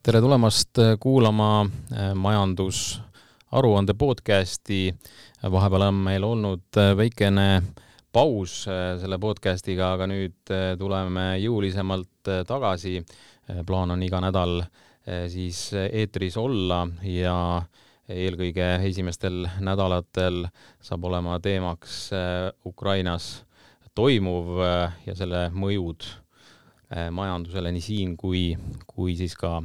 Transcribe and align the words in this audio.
tere 0.00 0.20
tulemast 0.24 0.78
äh, 0.80 0.94
kuulama 1.00 1.66
äh, 1.92 2.14
majandusaruande 2.14 3.94
podcasti. 3.94 4.94
vahepeal 5.52 5.82
on 5.82 5.94
meil 5.94 6.24
olnud 6.24 6.76
äh, 6.76 6.94
väikene 6.96 7.62
paus 8.12 8.64
selle 9.00 9.18
podcastiga, 9.20 9.92
aga 9.92 10.06
nüüd 10.08 10.52
tuleme 10.78 11.36
jõulisemalt 11.38 12.30
tagasi. 12.48 13.04
plaan 13.66 13.90
on 13.90 14.02
iga 14.02 14.20
nädal 14.20 14.62
siis 15.28 15.70
eetris 15.74 16.36
olla 16.36 16.80
ja 17.02 17.62
eelkõige 18.08 18.66
esimestel 18.88 19.46
nädalatel 19.60 20.46
saab 20.80 21.04
olema 21.04 21.38
teemaks 21.40 22.10
Ukrainas 22.66 23.44
toimuv 23.94 24.58
ja 25.06 25.14
selle 25.14 25.50
mõjud 25.54 26.08
majandusele 27.10 27.72
nii 27.72 27.84
siin 27.84 28.16
kui, 28.16 28.56
kui 28.86 29.14
siis 29.16 29.36
ka 29.38 29.60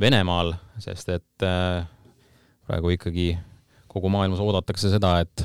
Venemaal, 0.00 0.50
sest 0.76 1.08
et 1.08 1.44
äh, 1.44 1.86
praegu 2.68 2.90
ikkagi 2.92 3.30
kogu 3.88 4.10
maailmas 4.12 4.42
oodatakse 4.44 4.90
seda, 4.92 5.14
et, 5.24 5.44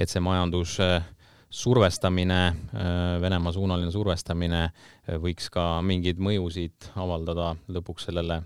et 0.00 0.08
see 0.08 0.22
majandus 0.24 0.78
survestamine, 1.52 2.38
äh, 2.72 3.18
Venemaa 3.20 3.52
suunaline 3.52 3.92
survestamine 3.92 4.62
äh, 4.64 5.18
võiks 5.20 5.50
ka 5.52 5.82
mingeid 5.84 6.22
mõjusid 6.24 6.88
avaldada 6.96 7.50
lõpuks 7.68 8.08
sellele, 8.08 8.40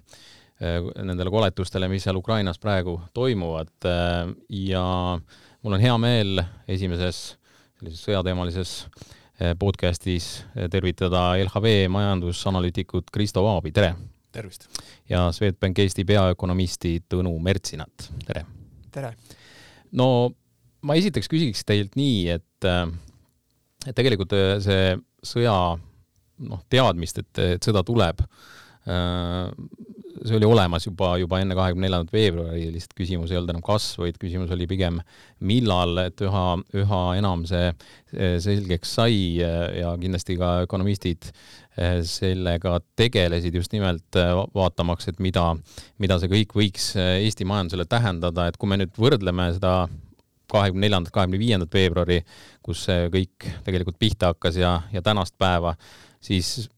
nendele 0.57 1.31
koletustele, 1.31 1.87
mis 1.93 2.07
seal 2.07 2.17
Ukrainas 2.17 2.57
praegu 2.59 2.95
toimuvad 3.15 3.87
ja 4.49 4.85
mul 5.21 5.77
on 5.77 5.85
hea 5.85 5.99
meel 6.01 6.41
esimeses 6.65 7.37
sellises 7.77 8.01
sõjateemalises 8.09 8.75
podcastis 9.61 10.33
tervitada 10.73 11.35
LHV 11.45 11.91
majandusanalüütikut 11.93 13.13
Kristo 13.13 13.45
Vaabi, 13.45 13.77
tere! 13.77 14.16
Tervist! 14.35 14.69
ja 15.11 15.27
Swedbank 15.33 15.79
Eesti 15.85 16.05
peaökonomisti 16.09 16.99
Tõnu 17.09 17.35
Mertsinat, 17.43 18.11
tere! 18.27 18.45
tere! 18.95 19.13
no 19.97 20.09
ma 20.87 20.97
esiteks 20.99 21.31
küsiks 21.31 21.65
teilt 21.67 21.97
nii, 21.99 22.37
et, 22.37 22.71
et 23.87 23.97
tegelikult 23.97 24.35
see 24.65 24.95
sõja 25.27 25.57
noh, 25.77 26.63
teadmist, 26.71 27.23
et, 27.23 27.45
et 27.57 27.67
sõda 27.71 27.83
tuleb, 27.87 28.23
see 30.27 30.39
oli 30.39 30.49
olemas 30.49 30.87
juba, 30.89 31.15
juba 31.23 31.41
enne 31.43 31.57
kahekümne 31.59 31.87
neljandat 31.87 32.15
veebruari, 32.15 32.67
lihtsalt 32.75 32.97
küsimus 32.99 33.33
ei 33.33 33.41
olnud 33.41 33.55
enam 33.55 33.67
kas, 33.67 33.93
vaid 34.01 34.19
küsimus 34.23 34.51
oli 34.55 34.67
pigem 34.71 35.01
millal, 35.47 35.97
et 36.07 36.21
üha, 36.25 36.47
üha 36.83 37.03
enam 37.21 37.47
see 37.49 37.71
selgeks 38.43 38.97
sai 38.99 39.17
ja 39.39 39.95
kindlasti 40.01 40.39
ka 40.41 40.61
ökonomistid 40.65 41.31
Eh, 41.77 41.99
sellega 42.09 42.79
tegelesid 42.97 43.57
just 43.59 43.75
nimelt 43.77 44.17
eh, 44.17 44.31
vaatamaks, 44.57 45.11
et 45.11 45.19
mida, 45.21 45.43
mida 46.01 46.17
see 46.17 46.31
kõik 46.33 46.55
võiks 46.57 46.87
eh, 46.97 47.19
Eesti 47.27 47.45
majandusele 47.45 47.85
tähendada, 47.85 48.47
et 48.49 48.57
kui 48.57 48.71
me 48.71 48.79
nüüd 48.81 48.95
võrdleme 48.97 49.51
seda 49.59 49.75
kahekümne 50.49 50.87
neljandat, 50.87 51.13
kahekümne 51.13 51.41
viiendat 51.43 51.77
veebruari, 51.77 52.23
kus 52.65 52.87
see 52.89 53.11
kõik 53.13 53.49
tegelikult 53.67 53.99
pihta 54.01 54.33
hakkas 54.33 54.57
ja, 54.57 54.71
ja 54.95 55.05
tänast 55.05 55.37
päeva, 55.37 55.75
siis 56.25 56.71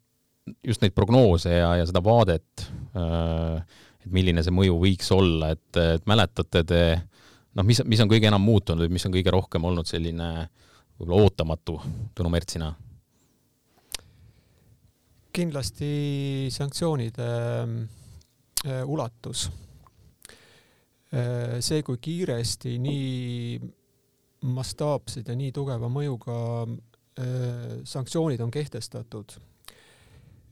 just 0.67 0.83
neid 0.83 0.95
prognoose 0.97 1.53
ja, 1.53 1.75
ja 1.81 1.87
seda 1.89 2.03
vaadet, 2.05 2.65
et 4.05 4.11
milline 4.13 4.43
see 4.45 4.55
mõju 4.55 4.79
võiks 4.81 5.11
olla, 5.13 5.53
et, 5.55 5.81
et 5.83 6.05
mäletate 6.09 6.65
te 6.65 6.83
noh, 6.97 7.67
mis, 7.67 7.83
mis 7.85 8.01
on 8.01 8.11
kõige 8.11 8.31
enam 8.31 8.45
muutunud 8.45 8.87
või 8.87 8.97
mis 8.97 9.07
on 9.09 9.15
kõige 9.15 9.35
rohkem 9.35 9.65
olnud 9.69 9.89
selline 9.89 10.29
võib-olla 10.99 11.25
ootamatu 11.27 11.77
Tõnu 12.17 12.33
Mertsina 12.33 12.73
kindlasti 15.39 16.49
sanktsioonide 16.51 17.27
äh, 18.67 18.83
ulatus. 18.87 19.49
Äh, 21.15 21.59
see, 21.65 21.83
kui 21.87 22.01
kiiresti 22.03 22.75
nii 22.83 23.61
mastaapsed 24.55 25.28
ja 25.28 25.37
nii 25.39 25.53
tugeva 25.55 25.91
mõjuga 25.93 26.39
äh, 26.67 27.78
sanktsioonid 27.87 28.43
on 28.45 28.51
kehtestatud. 28.55 29.39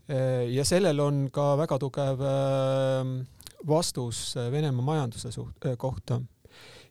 Ja 0.07 0.65
sellel 0.65 1.01
on 1.03 1.25
ka 1.35 1.57
väga 1.59 1.79
tugev 1.83 2.21
vastus 3.67 4.21
Venemaa 4.37 4.85
majanduse 4.85 5.33
suht-, 5.35 5.67
kohta. 5.79 6.21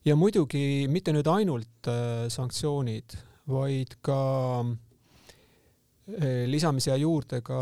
ja 0.05 0.15
muidugi 0.15 0.87
mitte 0.91 1.13
nüüd 1.15 1.27
ainult 1.31 1.89
sanktsioonid, 2.29 3.15
vaid 3.47 3.95
ka 4.03 4.19
lisame 6.51 6.83
siia 6.83 6.97
juurde 7.01 7.39
ka 7.45 7.59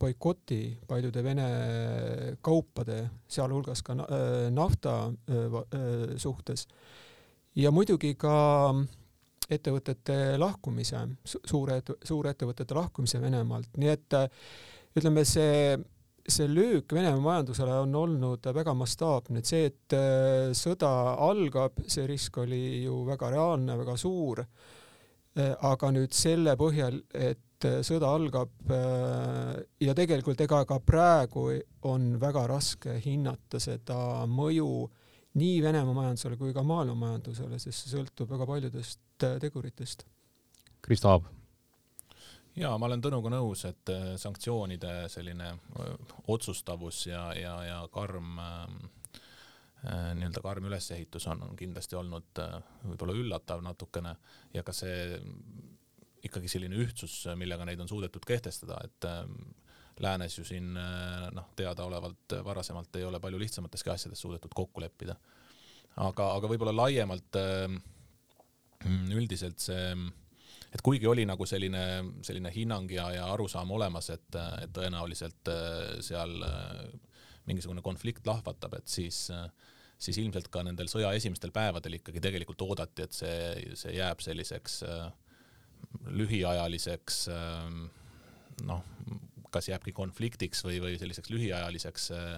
boikoti 0.00 0.78
paljude 0.88 1.22
Vene 1.24 1.46
kaupade, 2.42 2.98
sealhulgas 3.28 3.82
ka 3.86 3.96
nafta 4.50 4.96
suhtes 6.16 6.66
ja 7.54 7.70
muidugi 7.70 8.14
ka 8.16 8.34
ettevõtete 9.50 10.36
lahkumise, 10.38 11.00
suure, 11.24 11.80
suurettevõtete 12.04 12.76
lahkumise 12.78 13.20
Venemaalt, 13.22 13.72
nii 13.80 13.90
et 13.90 14.16
ütleme, 14.98 15.24
see, 15.28 15.78
see 16.22 16.46
löök 16.50 16.94
Venemaa 16.94 17.24
majandusele 17.24 17.80
on 17.82 17.96
olnud 18.02 18.46
väga 18.54 18.74
mastaapne, 18.78 19.42
et 19.42 19.50
see, 19.50 19.72
et 19.72 19.96
sõda 20.56 20.92
algab, 21.26 21.82
see 21.86 22.06
risk 22.06 22.38
oli 22.44 22.84
ju 22.84 23.02
väga 23.08 23.32
reaalne, 23.34 23.76
väga 23.82 23.98
suur. 24.00 24.44
Äh, 25.32 25.54
aga 25.64 25.88
nüüd 25.96 26.12
selle 26.12 26.52
põhjal, 26.60 26.98
et 27.16 27.64
äh, 27.64 27.78
sõda 27.86 28.10
algab 28.12 28.68
äh, 28.68 29.54
ja 29.80 29.94
tegelikult 29.96 30.42
ega 30.44 30.58
ka 30.68 30.76
praegu 30.84 31.46
on 31.88 32.18
väga 32.20 32.42
raske 32.50 32.98
hinnata 33.00 33.56
seda 33.62 34.26
mõju 34.28 34.68
nii 35.40 35.62
Venemaa 35.64 35.96
majandusele 35.96 36.36
kui 36.36 36.52
ka 36.52 36.60
maailma 36.60 36.98
majandusele, 37.06 37.56
sest 37.56 37.86
see 37.86 37.94
sõltub 37.94 38.28
väga 38.34 38.44
paljudest 38.50 39.00
teguritest. 39.40 40.06
Kristo 40.82 41.12
Aab. 41.12 41.28
jaa, 42.56 42.74
ma 42.78 42.88
olen 42.88 43.02
Tõnuga 43.02 43.30
nõus, 43.32 43.64
et 43.64 43.92
sanktsioonide 44.20 45.08
selline 45.08 45.54
otsustavus 46.28 47.06
ja, 47.06 47.28
ja, 47.38 47.54
ja 47.64 47.78
karm 47.92 48.38
äh, 48.38 48.66
Äh, 49.82 50.12
nii-öelda 50.14 50.40
karm 50.42 50.68
ülesehitus 50.68 51.24
on, 51.26 51.40
on 51.42 51.56
kindlasti 51.58 51.96
olnud 51.98 52.38
äh, 52.38 52.52
võib-olla 52.86 53.16
üllatav 53.18 53.64
natukene 53.66 54.12
ja 54.54 54.62
ka 54.62 54.70
see 54.70 55.16
ikkagi 56.22 56.50
selline 56.52 56.78
ühtsus, 56.78 57.16
millega 57.34 57.66
neid 57.66 57.82
on 57.82 57.90
suudetud 57.90 58.22
kehtestada, 58.22 58.76
et 58.86 59.08
läänes 59.98 60.36
ju 60.38 60.44
siin 60.46 60.78
äh, 60.78 61.26
noh, 61.34 61.48
teadaolevalt 61.58 62.36
varasemalt 62.46 62.94
ei 63.00 63.08
ole 63.08 63.18
palju 63.20 63.42
lihtsamateski 63.42 63.90
asjades 63.90 64.22
suudetud 64.22 64.54
kokku 64.54 64.84
leppida. 64.84 65.16
aga, 65.96 66.28
aga 66.36 66.52
võib-olla 66.54 66.76
laiemalt 66.84 67.42
üldiselt 69.12 69.60
see, 69.60 69.90
et 70.72 70.82
kuigi 70.82 71.06
oli 71.06 71.26
nagu 71.28 71.46
selline, 71.46 71.84
selline 72.24 72.52
hinnang 72.54 72.90
ja, 72.90 73.10
ja 73.14 73.26
arusaam 73.32 73.70
olemas, 73.76 74.10
et, 74.14 74.28
et 74.62 74.72
tõenäoliselt 74.72 75.50
seal 76.04 76.38
mingisugune 77.46 77.82
konflikt 77.82 78.26
lahvatab, 78.26 78.78
et 78.78 78.88
siis 78.88 79.26
äh, 79.34 79.48
siis 80.02 80.18
ilmselt 80.22 80.50
ka 80.52 80.64
nendel 80.66 80.90
sõja 80.90 81.12
esimestel 81.16 81.52
päevadel 81.54 81.98
ikkagi 82.00 82.22
tegelikult 82.22 82.64
oodati, 82.66 83.06
et 83.06 83.16
see, 83.16 83.74
see 83.78 83.94
jääb 83.98 84.22
selliseks 84.24 84.80
äh, 84.88 85.06
lühiajaliseks 86.10 87.22
äh, 87.32 87.68
noh, 88.68 88.84
kas 89.54 89.68
jääbki 89.70 89.94
konfliktiks 89.94 90.64
või, 90.66 90.80
või 90.82 90.98
selliseks 91.00 91.32
lühiajaliseks 91.32 92.10
äh, 92.18 92.32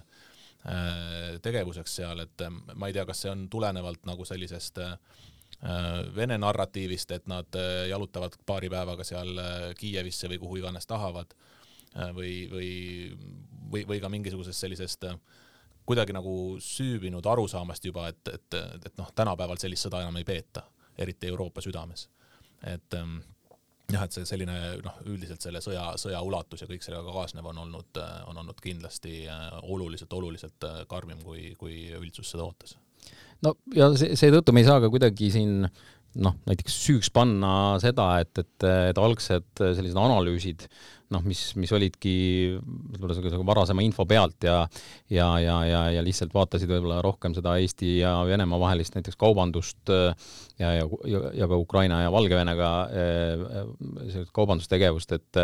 äh 0.69 1.39
tegevuseks 1.45 1.97
seal, 2.01 2.25
et 2.27 2.45
äh, 2.45 2.53
ma 2.75 2.91
ei 2.91 2.97
tea, 2.97 3.07
kas 3.09 3.25
see 3.25 3.33
on 3.33 3.49
tulenevalt 3.53 4.05
nagu 4.09 4.29
sellisest 4.29 4.83
äh, 4.85 4.99
Vene 6.15 6.37
narratiivist, 6.37 7.11
et 7.17 7.29
nad 7.31 7.57
jalutavad 7.89 8.35
paari 8.47 8.69
päevaga 8.69 9.05
seal 9.07 9.39
Kiievisse 9.79 10.29
või 10.29 10.39
kuhu 10.43 10.59
iganes 10.61 10.85
tahavad 10.87 11.33
või, 12.13 12.35
või, 12.51 12.69
või, 13.73 13.87
või 13.89 14.01
ka 14.03 14.11
mingisugusest 14.13 14.61
sellisest 14.61 15.07
äh, 15.09 15.17
kuidagi 15.87 16.13
nagu 16.17 16.57
süüvinud 16.61 17.27
arusaamast 17.27 17.85
juba, 17.85 18.09
et, 18.09 18.29
et, 18.29 18.57
et 18.87 18.97
noh, 18.99 19.13
tänapäeval 19.17 19.61
sellist 19.61 19.87
sõda 19.87 20.03
enam 20.05 20.17
ei 20.21 20.27
peeta, 20.29 20.65
eriti 20.99 21.29
Euroopa 21.29 21.61
südames. 21.65 22.09
et 22.65 22.95
ähm, 22.95 23.19
jah, 23.93 24.07
et 24.07 24.17
see 24.17 24.25
selline 24.25 24.55
noh, 24.85 25.01
üldiselt 25.13 25.45
selle 25.45 25.61
sõja, 25.61 25.91
sõja 26.01 26.23
ulatus 26.25 26.65
ja 26.65 26.69
kõik 26.71 26.85
sellega 26.87 27.13
kaasnev 27.13 27.51
on 27.53 27.59
olnud, 27.67 28.01
on 28.31 28.41
olnud 28.41 28.61
kindlasti 28.65 29.27
äh, 29.29 29.51
oluliselt, 29.63 30.13
oluliselt 30.13 30.65
äh, 30.65 30.81
karmim, 30.89 31.21
kui, 31.25 31.53
kui 31.61 31.91
üldsus 31.99 32.33
seda 32.33 32.49
ootas. 32.49 32.79
No 33.45 33.55
ja 33.77 33.91
seetõttu 33.95 34.55
me 34.55 34.65
ei 34.65 34.69
saa 34.69 34.81
ka 34.83 34.91
kuidagi 34.93 35.31
siin 35.35 35.65
noh, 35.65 36.37
näiteks 36.47 36.77
süüks 36.87 37.11
panna 37.15 37.77
seda, 37.83 38.09
et, 38.23 38.39
et, 38.39 38.67
et 38.91 39.01
algsed 39.01 39.49
sellised 39.59 39.99
analüüsid 39.99 40.69
noh, 41.13 41.23
mis, 41.27 41.41
mis 41.61 41.73
olidki 41.77 42.15
varasema 43.45 43.85
info 43.85 44.07
pealt 44.09 44.47
ja 44.47 44.57
ja, 45.11 45.29
ja, 45.43 45.57
ja, 45.69 45.83
ja 45.97 46.05
lihtsalt 46.05 46.35
vaatasid 46.35 46.71
võib-olla 46.71 47.01
rohkem 47.05 47.35
seda 47.37 47.57
Eesti 47.61 47.99
ja 47.99 48.15
Venemaa 48.29 48.61
vahelist 48.63 48.97
näiteks 48.97 49.19
kaubandust 49.21 49.93
ja, 49.93 50.73
ja, 50.79 50.89
ja, 51.11 51.23
ja 51.43 51.49
ka 51.51 51.59
Ukraina 51.61 52.01
ja 52.05 52.13
Valgevenega 52.15 52.73
sellist 54.09 54.33
kaubandustegevust, 54.37 55.17
et 55.19 55.43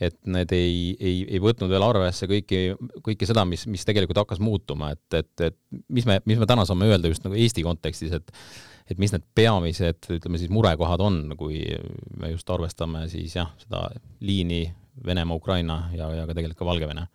et 0.00 0.18
need 0.30 0.52
ei, 0.56 0.96
ei, 1.00 1.20
ei 1.28 1.42
võtnud 1.42 1.70
veel 1.72 1.84
arvesse 1.84 2.28
kõiki, 2.30 2.62
kõike 3.04 3.28
seda, 3.28 3.44
mis, 3.48 3.66
mis 3.70 3.86
tegelikult 3.88 4.22
hakkas 4.22 4.42
muutuma, 4.42 4.92
et, 4.94 5.20
et, 5.20 5.46
et 5.50 5.58
mis 5.88 6.06
me, 6.08 6.20
mis 6.28 6.40
me 6.40 6.48
täna 6.48 6.66
saame 6.68 6.90
öelda 6.90 7.10
just 7.10 7.26
nagu 7.26 7.38
Eesti 7.38 7.66
kontekstis, 7.66 8.14
et 8.20 8.34
et 8.90 8.98
mis 8.98 9.12
need 9.14 9.22
peamised, 9.38 10.08
ütleme 10.16 10.38
siis 10.40 10.50
murekohad 10.50 11.02
on, 11.04 11.20
kui 11.38 11.60
me 12.18 12.32
just 12.32 12.48
arvestame 12.50 13.04
siis 13.10 13.36
jah, 13.38 13.52
seda 13.62 13.84
liini 14.26 14.64
Venemaa, 15.06 15.36
Ukraina 15.36 15.82
ja, 15.96 16.10
ja 16.14 16.26
ka 16.26 16.34
tegelikult 16.34 16.58
ka 16.58 16.68
Valgevene 16.68 17.06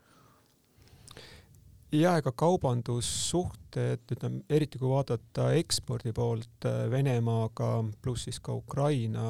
ja 2.00 2.16
ega 2.20 2.32
kaubandussuhted, 2.36 4.06
ütleme 4.16 4.42
eriti 4.52 4.80
kui 4.82 4.90
vaadata 4.90 5.52
ekspordi 5.60 6.14
poolt 6.16 6.68
äh, 6.68 6.86
Venemaaga 6.92 7.70
pluss 8.02 8.28
siis 8.28 8.42
ka 8.44 8.56
Ukraina, 8.56 9.28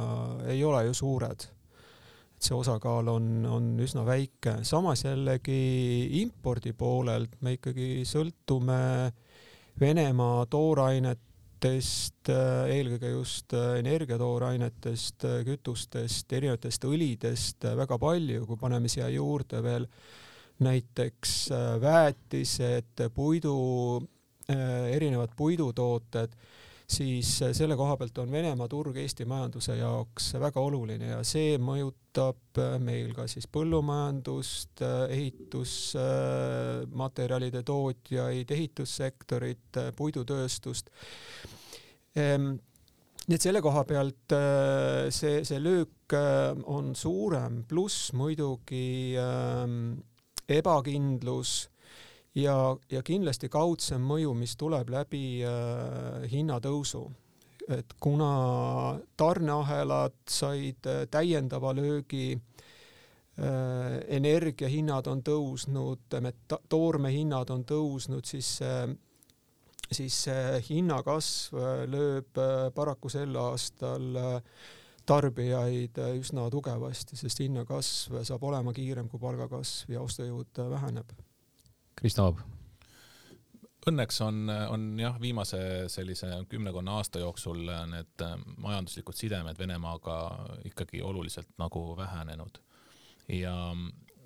ei 0.48 0.63
ole 0.63 0.86
ju 0.90 0.94
suured. 0.94 1.48
et 2.36 2.48
see 2.50 2.56
osakaal 2.56 3.07
on, 3.07 3.46
on 3.48 3.68
üsna 3.80 4.04
väike, 4.06 4.57
samas 4.68 5.06
jällegi 5.06 6.22
impordi 6.22 6.74
poolelt 6.74 7.38
me 7.42 7.56
ikkagi 7.56 8.04
sõltume 8.07 9.12
Venemaa 9.80 10.46
toorainet 10.52 11.19
toodetest, 11.60 12.30
äh, 12.30 12.69
eelkõige 12.75 13.12
just 13.12 13.54
äh, 13.54 13.80
energiatoorainetest, 13.80 15.25
äh, 15.25 15.42
kütustest, 15.46 16.31
erinevatest 16.34 16.86
õlidest 16.86 17.66
väga 17.78 17.98
palju, 17.98 18.46
kui 18.46 18.57
paneme 18.60 18.90
siia 18.90 19.07
juurde 19.10 19.62
veel 19.63 19.88
näiteks 20.60 21.50
väetised, 21.84 23.02
puidu, 23.12 23.56
erinevad 24.48 25.34
puidutooted, 25.36 26.31
siis 26.88 27.42
selle 27.52 27.75
koha 27.75 27.98
pealt 28.00 28.22
on 28.24 28.31
Venemaa 28.31 28.69
turg 28.72 28.96
Eesti 29.02 29.25
majanduse 29.28 29.75
jaoks 29.75 30.30
väga 30.40 30.63
oluline 30.63 31.10
ja 31.10 31.19
see 31.28 31.57
mõjutab 32.15 32.79
meil 32.79 33.12
ka 33.12 33.27
siis 33.27 33.44
põllumajandust, 33.51 34.79
ehitusmaterjalide 35.12 37.59
tootjaid, 37.67 38.47
ehitussektorit, 38.56 39.75
puidutööstust 39.97 40.88
Ehm, 42.15 42.53
nii 43.27 43.35
et 43.35 43.44
selle 43.44 43.59
koha 43.63 43.83
pealt 43.88 44.33
äh, 44.35 45.09
see, 45.12 45.41
see 45.44 45.59
löök 45.59 46.13
äh, 46.15 46.56
on 46.71 46.94
suurem, 46.95 47.63
pluss 47.67 48.13
muidugi 48.15 49.18
ähm, 49.19 49.97
ebakindlus 50.47 51.65
ja, 52.39 52.56
ja 52.91 53.03
kindlasti 53.03 53.51
kaudsem 53.51 54.06
mõju, 54.07 54.31
mis 54.39 54.56
tuleb 54.56 54.94
läbi 54.95 55.44
äh, 55.44 56.23
hinnatõusu. 56.31 57.03
Et 57.69 57.95
kuna 58.00 59.00
tarneahelad 59.17 60.19
said 60.29 60.85
täiendava 61.12 61.73
löögi 61.75 62.35
äh,, 62.35 63.97
energiahinnad 64.07 65.07
on 65.07 65.23
tõusnud, 65.25 66.19
toormehinnad 66.69 67.50
on 67.50 67.65
tõusnud, 67.65 68.25
siis 68.25 68.57
see 68.59 68.85
siis 69.94 70.25
hinnakasv 70.69 71.59
äh, 71.59 71.83
lööb 71.89 72.41
äh, 72.41 72.56
paraku 72.75 73.12
sel 73.12 73.35
aastal 73.39 74.19
äh, 74.19 74.57
tarbijaid 75.06 76.00
üsna 76.18 76.47
tugevasti, 76.50 77.18
sest 77.19 77.44
hinnakasv 77.44 78.23
saab 78.25 78.44
olema 78.50 78.73
kiirem 78.73 79.09
kui 79.11 79.21
palgakasv 79.21 79.94
ja 79.94 80.01
ostujõud 80.01 80.65
väheneb. 80.73 81.13
Kristo 81.95 82.25
Aab. 82.25 82.41
Õnneks 83.85 84.17
on, 84.25 84.49
on 84.49 84.85
jah, 84.97 85.19
viimase 85.21 85.59
sellise 85.93 86.31
kümnekonna 86.49 86.95
aasta 86.97 87.19
jooksul 87.21 87.67
need 87.91 88.23
majanduslikud 88.57 89.13
sidemed 89.13 89.59
Venemaaga 89.61 90.15
ikkagi 90.65 91.03
oluliselt 91.05 91.51
nagu 91.61 91.83
vähenenud 91.97 92.57
ja, 93.29 93.53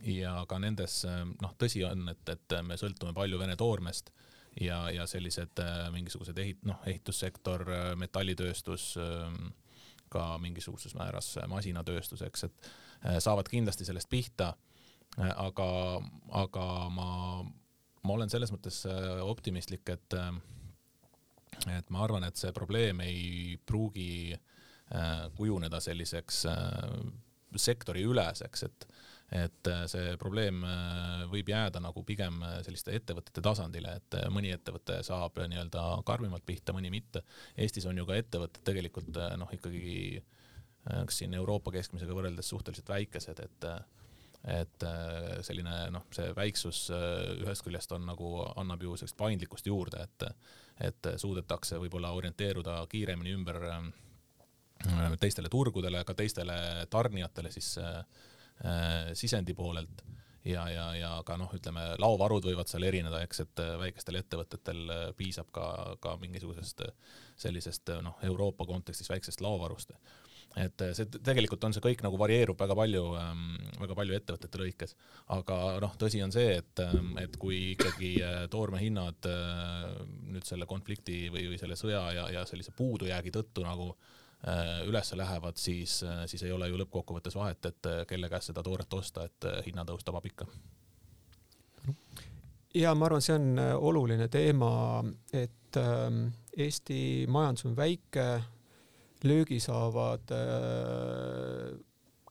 ja 0.07 0.37
ka 0.47 0.61
nendes, 0.63 1.01
noh, 1.41 1.57
tõsi 1.59 1.83
on, 1.83 2.07
et, 2.13 2.23
et 2.31 2.55
me 2.63 2.79
sõltume 2.79 3.11
palju 3.17 3.41
Vene 3.41 3.59
toormest 3.59 4.13
ja, 4.61 4.89
ja 4.91 5.07
sellised 5.07 5.59
äh, 5.59 5.87
mingisugused 5.93 6.37
ehit-, 6.37 6.63
noh, 6.67 6.79
ehitussektor, 6.89 7.65
äh, 7.73 7.91
metallitööstus, 7.99 8.91
ähm, 9.01 9.51
ka 10.09 10.37
mingisuguses 10.41 10.95
määras 10.97 11.35
masinatööstus, 11.51 12.23
eks, 12.25 12.47
et 12.49 12.69
äh, 13.05 13.19
saavad 13.21 13.49
kindlasti 13.51 13.87
sellest 13.87 14.09
pihta. 14.09 14.55
aga, 15.19 15.65
aga 16.37 16.65
ma, 16.93 17.43
ma 18.03 18.15
olen 18.15 18.31
selles 18.31 18.51
mõttes 18.53 18.83
optimistlik, 19.25 19.89
et, 19.91 20.17
et 21.67 21.89
ma 21.93 22.03
arvan, 22.05 22.23
et 22.27 22.39
see 22.39 22.53
probleem 22.55 23.01
ei 23.05 23.57
pruugi 23.65 24.37
kujuneda 25.37 25.81
selliseks 25.83 26.45
sektoriüleseks, 27.55 28.63
et 28.65 28.87
et 29.31 29.67
äh, 29.69 29.83
see 29.89 30.15
probleem 30.21 30.63
äh, 30.65 31.23
võib 31.29 31.51
jääda 31.51 31.81
nagu 31.83 32.01
pigem 32.05 32.41
äh, 32.45 32.55
selliste 32.65 32.95
ettevõtete 32.97 33.43
tasandile, 33.45 33.93
et 33.99 34.17
mõni 34.33 34.51
ettevõte 34.55 34.99
saab 35.05 35.37
nii-öelda 35.43 35.83
karmimalt 36.07 36.45
pihta, 36.47 36.73
mõni 36.73 36.89
mitte. 36.93 37.21
Eestis 37.57 37.85
on 37.89 37.99
ju 37.99 38.07
ka 38.09 38.17
ettevõtted 38.17 38.65
tegelikult 38.65 39.19
noh, 39.37 39.53
ikkagi 39.53 40.23
kas 40.89 41.19
siin 41.19 41.35
Euroopa 41.37 41.73
keskmisega 41.75 42.15
võrreldes 42.15 42.47
suhteliselt 42.49 42.87
väikesed, 42.89 43.39
et 43.43 43.67
et 44.47 44.83
selline 45.43 45.89
noh, 45.91 46.05
see 46.15 46.29
väiksus 46.35 46.85
ühest 46.93 47.65
küljest 47.65 47.91
on 47.91 48.05
nagu, 48.07 48.29
annab 48.55 48.85
ju 48.85 48.93
sellist 48.95 49.17
paindlikkust 49.19 49.67
juurde, 49.67 50.05
et 50.07 50.27
et 50.79 51.09
suudetakse 51.19 51.75
võib-olla 51.75 52.13
orienteeruda 52.15 52.77
kiiremini 52.87 53.33
ümber 53.35 53.59
teistele 55.19 55.51
turgudele, 55.51 56.05
ka 56.07 56.15
teistele 56.15 56.55
tarnijatele 56.89 57.51
siis 57.51 57.73
äh, 57.83 57.99
Äh, 58.65 59.13
sisendi 59.13 59.53
poolelt 59.53 60.01
ja, 60.45 60.69
ja, 60.69 60.95
ja 60.95 61.09
ka 61.23 61.37
noh, 61.39 61.51
ütleme 61.55 61.93
laovarud 61.95 62.43
võivad 62.43 62.67
seal 62.67 62.83
erineda, 62.83 63.21
eks, 63.23 63.39
et 63.45 63.61
äh, 63.63 63.69
väikestel 63.79 64.17
ettevõtetel 64.19 64.81
äh, 64.91 65.03
piisab 65.15 65.47
ka, 65.55 65.67
ka 66.03 66.17
mingisugusest 66.19 66.83
sellisest 67.39 67.93
noh, 68.03 68.17
Euroopa 68.27 68.67
kontekstis 68.67 69.07
väiksest 69.13 69.39
laovarust. 69.45 69.95
Et 70.57 70.81
see 70.97 71.05
tegelikult 71.13 71.63
on 71.67 71.75
see 71.75 71.83
kõik 71.83 72.01
nagu 72.01 72.17
varieerub 72.17 72.57
väga 72.59 72.75
palju 72.75 73.03
ähm,, 73.19 73.43
väga 73.79 73.97
palju 73.99 74.15
ettevõtete 74.17 74.61
lõikes, 74.63 74.95
aga 75.35 75.57
noh, 75.83 75.93
tõsi 76.01 76.23
on 76.25 76.33
see, 76.33 76.55
et, 76.61 76.83
ähm, 76.85 77.11
et 77.21 77.37
kui 77.41 77.75
ikkagi 77.75 78.15
toormehinnad 78.49 79.29
äh, 79.29 79.83
nüüd 80.33 80.47
selle 80.49 80.65
konflikti 80.69 81.27
või, 81.29 81.45
või 81.53 81.61
selle 81.61 81.77
sõja 81.79 82.07
ja, 82.17 82.25
ja 82.33 82.47
sellise 82.49 82.73
puudujäägi 82.75 83.35
tõttu 83.35 83.65
nagu 83.67 83.91
äh, 83.93 84.17
Äh, 84.47 84.87
üles 84.87 85.13
lähevad, 85.13 85.57
siis, 85.59 86.03
äh, 86.03 86.23
siis 86.25 86.43
ei 86.47 86.51
ole 86.55 86.69
ju 86.69 86.77
lõppkokkuvõttes 86.79 87.35
vahet, 87.35 87.65
et 87.65 87.87
äh, 87.89 88.05
kelle 88.07 88.29
käest 88.31 88.47
seda 88.47 88.61
tooret 88.63 88.93
osta, 88.95 89.25
et 89.27 89.47
hinnatõus 89.65 90.05
tabab 90.07 90.23
ikka. 90.29 90.45
ja 92.73 92.93
ma 92.95 93.09
arvan, 93.09 93.21
see 93.21 93.35
on 93.35 93.59
oluline 93.59 94.29
teema, 94.31 95.03
et 95.33 95.75
ähm, 95.75 96.29
Eesti 96.55 97.25
majandus 97.27 97.65
on 97.67 97.75
väike, 97.75 98.29
löögi 99.27 99.59
saavad 99.59 100.31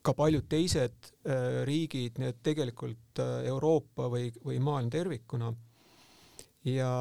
ka 0.03 0.15
paljud 0.17 0.47
teised 0.49 1.11
riigid, 1.69 2.17
nii 2.21 2.31
et 2.33 2.39
tegelikult 2.47 3.21
Euroopa 3.21 4.07
või, 4.09 4.31
või 4.45 4.61
maailm 4.63 4.89
tervikuna. 4.95 5.51
Ja, 6.69 6.93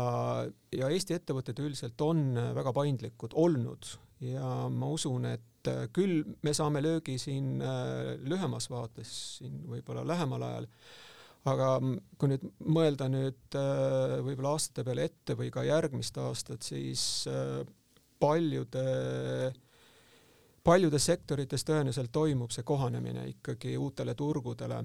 ja 0.75 0.89
Eesti 0.91 1.15
ettevõtted 1.15 1.60
üldiselt 1.63 2.01
on 2.03 2.36
väga 2.36 2.74
paindlikud 2.75 3.34
olnud 3.36 3.88
ja 4.24 4.67
ma 4.74 4.89
usun, 4.94 5.27
et 5.29 5.70
äh, 5.70 5.86
küll 5.94 6.24
me 6.46 6.53
saame 6.56 6.82
löögi 6.84 7.17
siin 7.22 7.62
äh, 7.62 8.15
lühemas 8.25 8.70
vaates, 8.72 9.12
siin 9.38 9.62
võib-olla 9.70 10.06
lähemal 10.08 10.46
ajal, 10.48 10.70
aga 11.48 11.70
kui 12.17 12.32
nüüd 12.34 12.48
mõelda 12.65 13.10
nüüd 13.12 13.58
äh, 13.60 14.17
võib-olla 14.25 14.56
aastate 14.56 14.86
peale 14.88 15.08
ette 15.12 15.38
või 15.39 15.51
ka 15.53 15.65
järgmist 15.67 16.17
aastat, 16.22 16.65
siis 16.65 17.27
paljude, 18.17 18.86
paljudes 20.67 21.05
sektorites 21.07 21.63
tõenäoliselt 21.63 22.12
toimub 22.12 22.51
see 22.51 22.65
kohanemine 22.67 23.27
ikkagi 23.31 23.77
uutele 23.77 24.15
turgudele. 24.15 24.83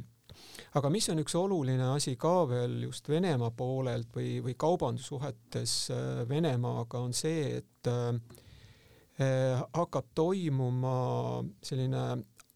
aga 0.74 0.90
mis 0.90 1.08
on 1.10 1.18
üks 1.20 1.34
oluline 1.36 1.90
asi 1.92 2.16
ka 2.16 2.48
veel 2.48 2.78
just 2.86 3.08
Venemaa 3.08 3.50
poolelt 3.50 4.14
või, 4.14 4.38
või 4.44 4.54
kaubandussuhetes 4.56 5.74
Venemaaga, 6.28 6.98
on 6.98 7.12
see, 7.12 7.58
et 7.58 7.90
äh, 7.90 8.14
hakkab 9.74 10.06
toimuma 10.14 11.44
selline 11.62 12.04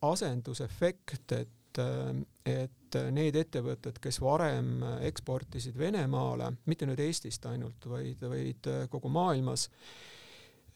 asendusefekt, 0.06 1.32
et, 1.32 1.78
eh, 1.78 2.62
et 2.62 2.98
need 3.12 3.36
ettevõtted, 3.36 3.98
kes 4.00 4.20
varem 4.20 4.80
eksportisid 5.04 5.76
Venemaale, 5.78 6.52
mitte 6.66 6.86
nüüd 6.88 7.00
Eestist 7.02 7.46
ainult, 7.46 7.88
vaid, 7.90 8.22
vaid 8.22 8.70
kogu 8.90 9.10
maailmas, 9.12 9.68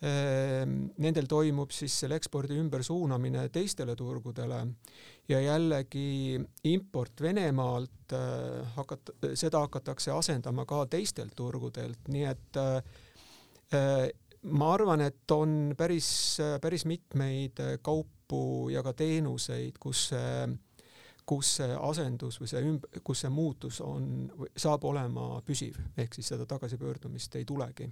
Nendel 0.00 1.26
toimub 1.28 1.74
siis 1.76 1.92
selle 2.02 2.16
ekspordi 2.16 2.56
ümbersuunamine 2.56 3.42
teistele 3.52 3.92
turgudele 3.98 4.62
ja 5.28 5.40
jällegi 5.44 6.38
import 6.70 7.20
Venemaalt 7.20 8.14
hakat-, 8.78 9.12
seda 9.36 9.60
hakatakse 9.66 10.14
asendama 10.14 10.64
ka 10.64 10.86
teistelt 10.88 11.36
turgudelt, 11.36 12.08
nii 12.08 12.24
et 12.30 12.60
ma 14.48 14.72
arvan, 14.72 15.04
et 15.04 15.36
on 15.36 15.74
päris, 15.76 16.08
päris 16.64 16.86
mitmeid 16.88 17.60
kaupu 17.84 18.70
ja 18.72 18.80
ka 18.86 18.96
teenuseid, 18.96 19.76
kus 19.84 20.08
see 20.14 20.48
kus 21.30 21.52
see 21.60 21.74
asendus 21.76 22.40
või 22.40 22.50
see 22.50 22.62
ümb-, 22.66 22.88
kus 23.06 23.22
see 23.24 23.30
muutus 23.32 23.80
on, 23.84 24.06
saab 24.58 24.84
olema 24.88 25.38
püsiv, 25.46 25.78
ehk 26.00 26.16
siis 26.16 26.32
seda 26.32 26.46
tagasipöördumist 26.50 27.36
ei 27.38 27.46
tulegi. 27.46 27.86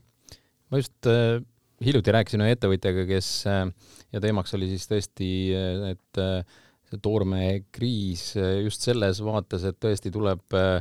ma 0.70 0.80
just 0.80 1.06
äh, 1.06 1.38
hiljuti 1.85 2.14
rääkisin 2.14 2.44
ühe 2.44 2.56
ettevõtjaga, 2.56 3.04
kes 3.08 3.28
äh, 3.50 3.66
ja 4.14 4.23
teemaks 4.25 4.56
oli 4.58 4.70
siis 4.70 4.88
tõesti, 4.90 5.30
äh, 5.56 5.92
et 5.94 6.23
äh, 6.23 6.58
see 6.88 7.00
toormekriis 7.04 8.30
äh, 8.40 8.56
just 8.64 8.85
selles 8.87 9.23
vaates, 9.25 9.66
et 9.68 9.78
tõesti 9.82 10.12
tuleb 10.14 10.56
äh, 10.56 10.80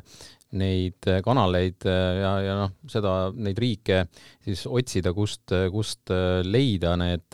neid 0.55 1.07
äh, 1.09 1.19
kanaleid 1.25 1.83
äh, 1.87 2.19
ja, 2.21 2.31
ja 2.45 2.55
noh, 2.61 2.75
seda, 2.87 3.13
neid 3.35 3.59
riike 3.59 4.05
siis 4.45 4.63
otsida, 4.69 5.11
kust, 5.15 5.51
kust 5.73 6.13
äh, 6.13 6.39
leida 6.47 6.95
need, 6.99 7.25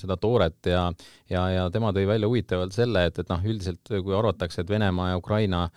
seda 0.00 0.18
tooret 0.20 0.70
ja, 0.70 0.88
ja, 1.30 1.44
ja 1.54 1.68
tema 1.74 1.92
tõi 1.94 2.08
välja 2.10 2.30
huvitavalt 2.30 2.74
selle, 2.74 3.06
et, 3.08 3.20
et 3.22 3.30
noh, 3.30 3.44
üldiselt 3.46 3.92
kui 3.94 4.16
arvatakse, 4.16 4.64
et 4.64 4.72
Venemaa 4.72 5.12
ja 5.12 5.20
Ukraina 5.20 5.68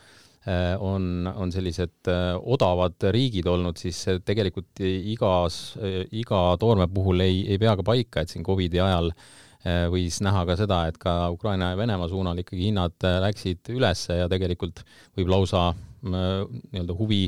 on, 0.48 1.28
on 1.28 1.52
sellised 1.52 2.08
odavad 2.40 3.04
riigid 3.12 3.50
olnud, 3.52 3.76
siis 3.80 4.00
tegelikult 4.24 4.80
igas, 4.80 5.58
iga 6.16 6.40
toorme 6.62 6.88
puhul 6.94 7.26
ei, 7.26 7.42
ei 7.52 7.60
pea 7.60 7.74
ka 7.76 7.84
paika, 7.84 8.24
et 8.24 8.32
siin 8.32 8.46
Covidi 8.48 8.80
ajal 8.80 9.12
võis 9.92 10.22
näha 10.24 10.46
ka 10.48 10.56
seda, 10.56 10.78
et 10.88 10.96
ka 11.02 11.18
Ukraina 11.34 11.74
ja 11.74 11.80
Venemaa 11.80 12.08
suunal 12.08 12.40
ikkagi 12.40 12.70
hinnad 12.70 13.08
läksid 13.26 13.74
ülesse 13.76 14.22
ja 14.22 14.30
tegelikult 14.32 14.86
võib 15.18 15.34
lausa 15.34 15.66
nii-öelda 16.08 16.96
huvi, 16.96 17.26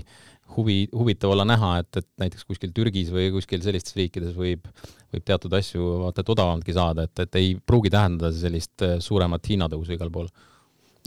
huvi, 0.55 0.87
huvitav 0.93 1.33
olla 1.33 1.45
näha, 1.47 1.71
et, 1.83 2.01
et 2.01 2.07
näiteks 2.21 2.45
kuskil 2.47 2.73
Türgis 2.75 3.11
või 3.13 3.29
kuskil 3.33 3.63
sellistes 3.65 3.95
riikides 3.97 4.35
võib, 4.37 4.67
võib 5.13 5.25
teatud 5.25 5.53
asju 5.57 5.89
vaata 6.05 6.23
et 6.23 6.33
odavamalt 6.35 6.71
saada, 6.75 7.05
et, 7.07 7.25
et 7.25 7.39
ei 7.39 7.55
pruugi 7.59 7.91
tähendada 7.93 8.31
sellist 8.35 8.85
äh, 8.85 8.97
suuremat 9.03 9.49
hinnatõusu 9.49 9.95
igal 9.95 10.11
pool. 10.13 10.29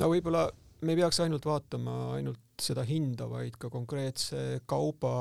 no 0.01 0.11
võib-olla 0.13 0.49
me 0.83 0.95
ei 0.95 0.99
peaks 0.99 1.21
ainult 1.25 1.47
vaatama 1.47 1.97
ainult 2.17 2.63
seda 2.63 2.85
hinda, 2.87 3.27
vaid 3.31 3.57
ka 3.59 3.71
konkreetse 3.73 4.63
kauba 4.71 5.13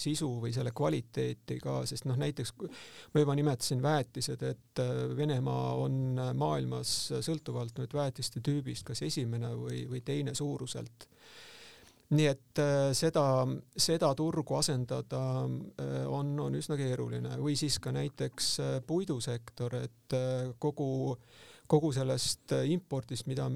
sisu 0.00 0.28
või 0.42 0.52
selle 0.54 0.72
kvaliteeti 0.76 1.58
ka, 1.60 1.82
sest 1.88 2.06
noh, 2.08 2.16
näiteks 2.20 2.54
ma 2.62 3.24
juba 3.24 3.36
nimetasin 3.36 3.82
väetised, 3.84 4.44
et 4.48 4.82
äh, 4.84 4.92
Venemaa 5.16 5.74
on 5.82 6.20
maailmas 6.38 6.96
sõltuvalt 7.24 7.80
nüüd 7.80 7.96
väetiste 7.96 8.44
tüübist 8.44 8.86
kas 8.88 9.04
esimene 9.08 9.54
või, 9.58 9.84
või 9.90 10.04
teine 10.06 10.36
suuruselt. 10.38 11.08
Nii 12.12 12.26
et 12.28 12.60
äh, 12.60 12.90
seda, 12.96 13.24
seda 13.72 14.10
turgu 14.16 14.58
asendada 14.58 15.20
äh, 15.46 16.02
on, 16.12 16.34
on 16.44 16.58
üsna 16.58 16.76
keeruline. 16.76 17.38
Või 17.40 17.56
siis 17.56 17.78
ka 17.80 17.92
näiteks 17.94 18.50
äh, 18.60 18.74
puidusektor, 18.86 19.78
et 19.80 20.16
kogu, 20.60 21.16
kogu 21.66 21.92
sellest 21.94 22.52
impordist, 22.68 23.26
mida, 23.30 23.46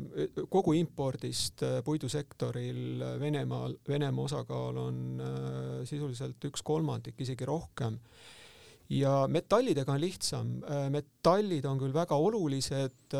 kogu 0.48 0.72
impordist 0.78 1.64
puidusektoril 1.84 3.02
Venemaal, 3.20 3.76
Venemaa 3.88 4.24
osakaal 4.24 4.78
on 4.80 5.02
sisuliselt 5.84 6.48
üks 6.48 6.64
kolmandik, 6.64 7.18
isegi 7.20 7.48
rohkem 7.48 7.98
ja 8.90 9.12
metallidega 9.30 9.92
on 9.92 10.00
lihtsam, 10.00 10.52
metallid 10.94 11.64
on 11.66 11.80
küll 11.80 11.94
väga 11.94 12.18
olulised 12.22 13.16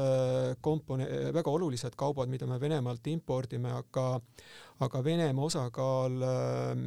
kompone-, 0.62 1.08
väga 1.34 1.50
olulised 1.50 1.96
kaubad, 1.98 2.30
mida 2.30 2.46
me 2.46 2.60
Venemaalt 2.62 3.10
impordime, 3.10 3.72
aga 3.74 4.06
aga 4.84 5.00
Venemaa 5.04 5.44
osakaal 5.44 6.22
ähm, 6.22 6.80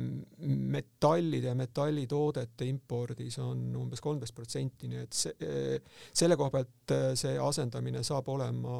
metallide 0.45 1.49
ja 1.49 1.55
metallitoodete 1.57 2.67
impordis 2.69 3.39
on 3.41 3.63
umbes 3.79 4.01
kolmteist 4.05 4.35
protsenti, 4.37 4.89
nii 4.91 5.01
et 5.01 5.17
see, 5.17 5.33
äh, 5.45 6.03
selle 6.13 6.37
koha 6.37 6.53
pealt 6.53 6.93
äh, 6.93 7.07
see 7.17 7.33
asendamine 7.41 8.03
saab 8.05 8.29
olema 8.29 8.75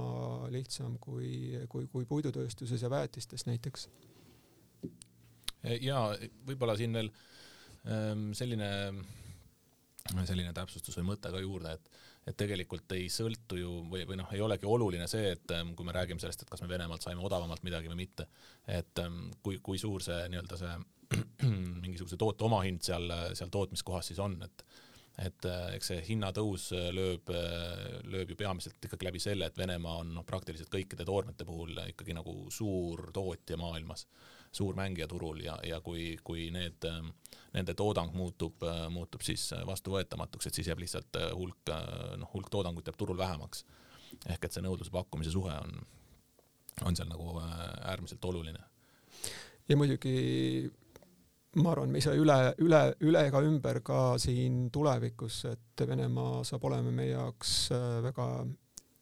lihtsam 0.54 1.00
kui, 1.02 1.58
kui, 1.72 1.88
kui 1.90 2.06
puidutööstuses 2.10 2.86
ja 2.86 2.92
väetistes 2.94 3.48
näiteks. 3.50 3.90
ja 5.82 6.04
võib-olla 6.46 6.78
siin 6.78 6.94
veel 6.94 7.10
ähm, 7.90 8.30
selline, 8.38 8.70
selline 10.26 10.54
täpsustus 10.56 10.98
või 11.00 11.12
mõte 11.14 11.32
ka 11.34 11.42
juurde, 11.44 11.76
et 11.78 12.00
et 12.28 12.38
tegelikult 12.38 12.92
ei 12.94 13.08
sõltu 13.10 13.58
ju 13.58 13.72
või, 13.90 14.04
või 14.06 14.20
noh, 14.20 14.28
ei 14.36 14.42
olegi 14.44 14.68
oluline 14.70 15.08
see, 15.10 15.32
et 15.34 15.54
ähm, 15.56 15.72
kui 15.78 15.88
me 15.88 15.96
räägime 15.96 16.22
sellest, 16.22 16.44
et 16.44 16.52
kas 16.52 16.62
me 16.62 16.70
Venemaalt 16.70 17.02
saime 17.02 17.24
odavamalt 17.26 17.64
midagi 17.66 17.90
või 17.90 18.04
mitte, 18.04 18.28
et 18.68 19.02
ähm, 19.02 19.32
kui, 19.42 19.58
kui 19.66 19.80
suur 19.82 20.04
see 20.04 20.28
nii-öelda 20.30 20.60
see 20.60 20.76
mingisuguse 21.84 22.20
toote 22.20 22.46
omahind 22.46 22.84
seal, 22.86 23.10
seal 23.34 23.50
tootmiskohas 23.54 24.12
siis 24.12 24.22
on, 24.22 24.38
et 24.46 24.66
et 25.20 25.46
äh, 25.50 25.64
eks 25.76 25.90
see 25.92 26.04
hinnatõus 26.12 26.70
lööb, 26.96 27.32
lööb 28.08 28.30
ju 28.32 28.38
peamiselt 28.40 28.86
ikkagi 28.88 29.08
läbi 29.08 29.20
selle, 29.20 29.50
et 29.50 29.58
Venemaa 29.58 29.98
on 30.04 30.14
noh, 30.16 30.24
praktiliselt 30.28 30.70
kõikide 30.72 31.08
toormete 31.08 31.48
puhul 31.48 31.82
ikkagi 31.90 32.16
nagu 32.16 32.36
suur 32.54 33.10
tootja 33.16 33.58
maailmas 33.60 34.06
suur 34.52 34.76
mängija 34.76 35.08
turul 35.08 35.42
ja, 35.44 35.58
ja 35.64 35.80
kui, 35.82 36.18
kui 36.24 36.50
need, 36.54 36.86
nende 37.54 37.76
toodang 37.78 38.14
muutub, 38.16 38.64
äh, 38.66 38.88
muutub 38.94 39.24
siis 39.26 39.50
vastuvõetamatuks, 39.68 40.50
et 40.50 40.60
siis 40.60 40.70
jääb 40.70 40.82
lihtsalt 40.84 41.20
äh, 41.20 41.30
hulk, 41.38 41.70
äh, 41.74 41.86
noh, 42.22 42.30
hulk 42.34 42.50
toodangut 42.52 42.88
jääb 42.88 42.98
turul 42.98 43.18
vähemaks. 43.18 43.66
ehk 44.26 44.46
et 44.46 44.54
see 44.54 44.64
nõudluse-pakkumise 44.66 45.32
suhe 45.32 45.54
on, 45.54 45.82
on 46.86 46.96
seal 46.98 47.10
nagu 47.10 47.38
äärmiselt 47.42 48.26
oluline. 48.26 48.60
ja 49.70 49.78
muidugi 49.78 50.70
ma 51.62 51.72
arvan, 51.72 51.90
me 51.90 51.98
ei 51.98 52.06
saa 52.06 52.18
üle, 52.18 52.38
üle, 52.62 52.82
üle 53.06 53.26
ega 53.28 53.42
ümber 53.42 53.82
ka 53.86 54.18
siin 54.22 54.70
tulevikus, 54.72 55.44
et 55.50 55.86
Venemaa 55.88 56.44
saab 56.44 56.66
olema 56.70 56.92
meie 56.92 57.14
jaoks 57.14 57.70
väga 58.04 58.28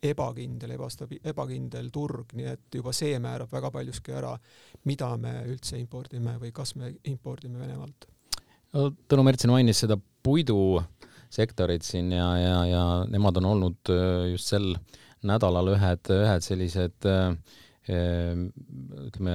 ebakindel, 0.04 0.75
ebastabi-, 0.77 1.20
ebakindel 1.25 1.89
turg, 1.94 2.34
nii 2.38 2.51
et 2.51 2.77
juba 2.80 2.94
see 2.96 3.18
määrab 3.22 3.51
väga 3.54 3.72
paljuski 3.74 4.13
ära, 4.18 4.36
mida 4.89 5.10
me 5.22 5.34
üldse 5.48 5.80
impordime 5.82 6.38
või 6.42 6.54
kas 6.56 6.75
me 6.77 6.94
impordime 7.10 7.60
Venemaalt. 7.62 8.10
no 8.75 8.89
Tõnu 9.10 9.25
Mertsin 9.25 9.54
mainis 9.54 9.84
seda 9.84 9.98
puidusektorit 9.98 11.86
siin 11.88 12.12
ja, 12.13 12.30
ja, 12.38 12.58
ja 12.70 12.84
nemad 13.10 13.42
on 13.42 13.51
olnud 13.54 13.94
äh, 13.94 14.27
just 14.34 14.54
sel 14.54 14.75
nädalal 15.27 15.74
ühed, 15.74 16.13
ühed 16.13 16.46
sellised 16.46 17.10
äh, 17.10 17.32
ütleme, 17.88 19.34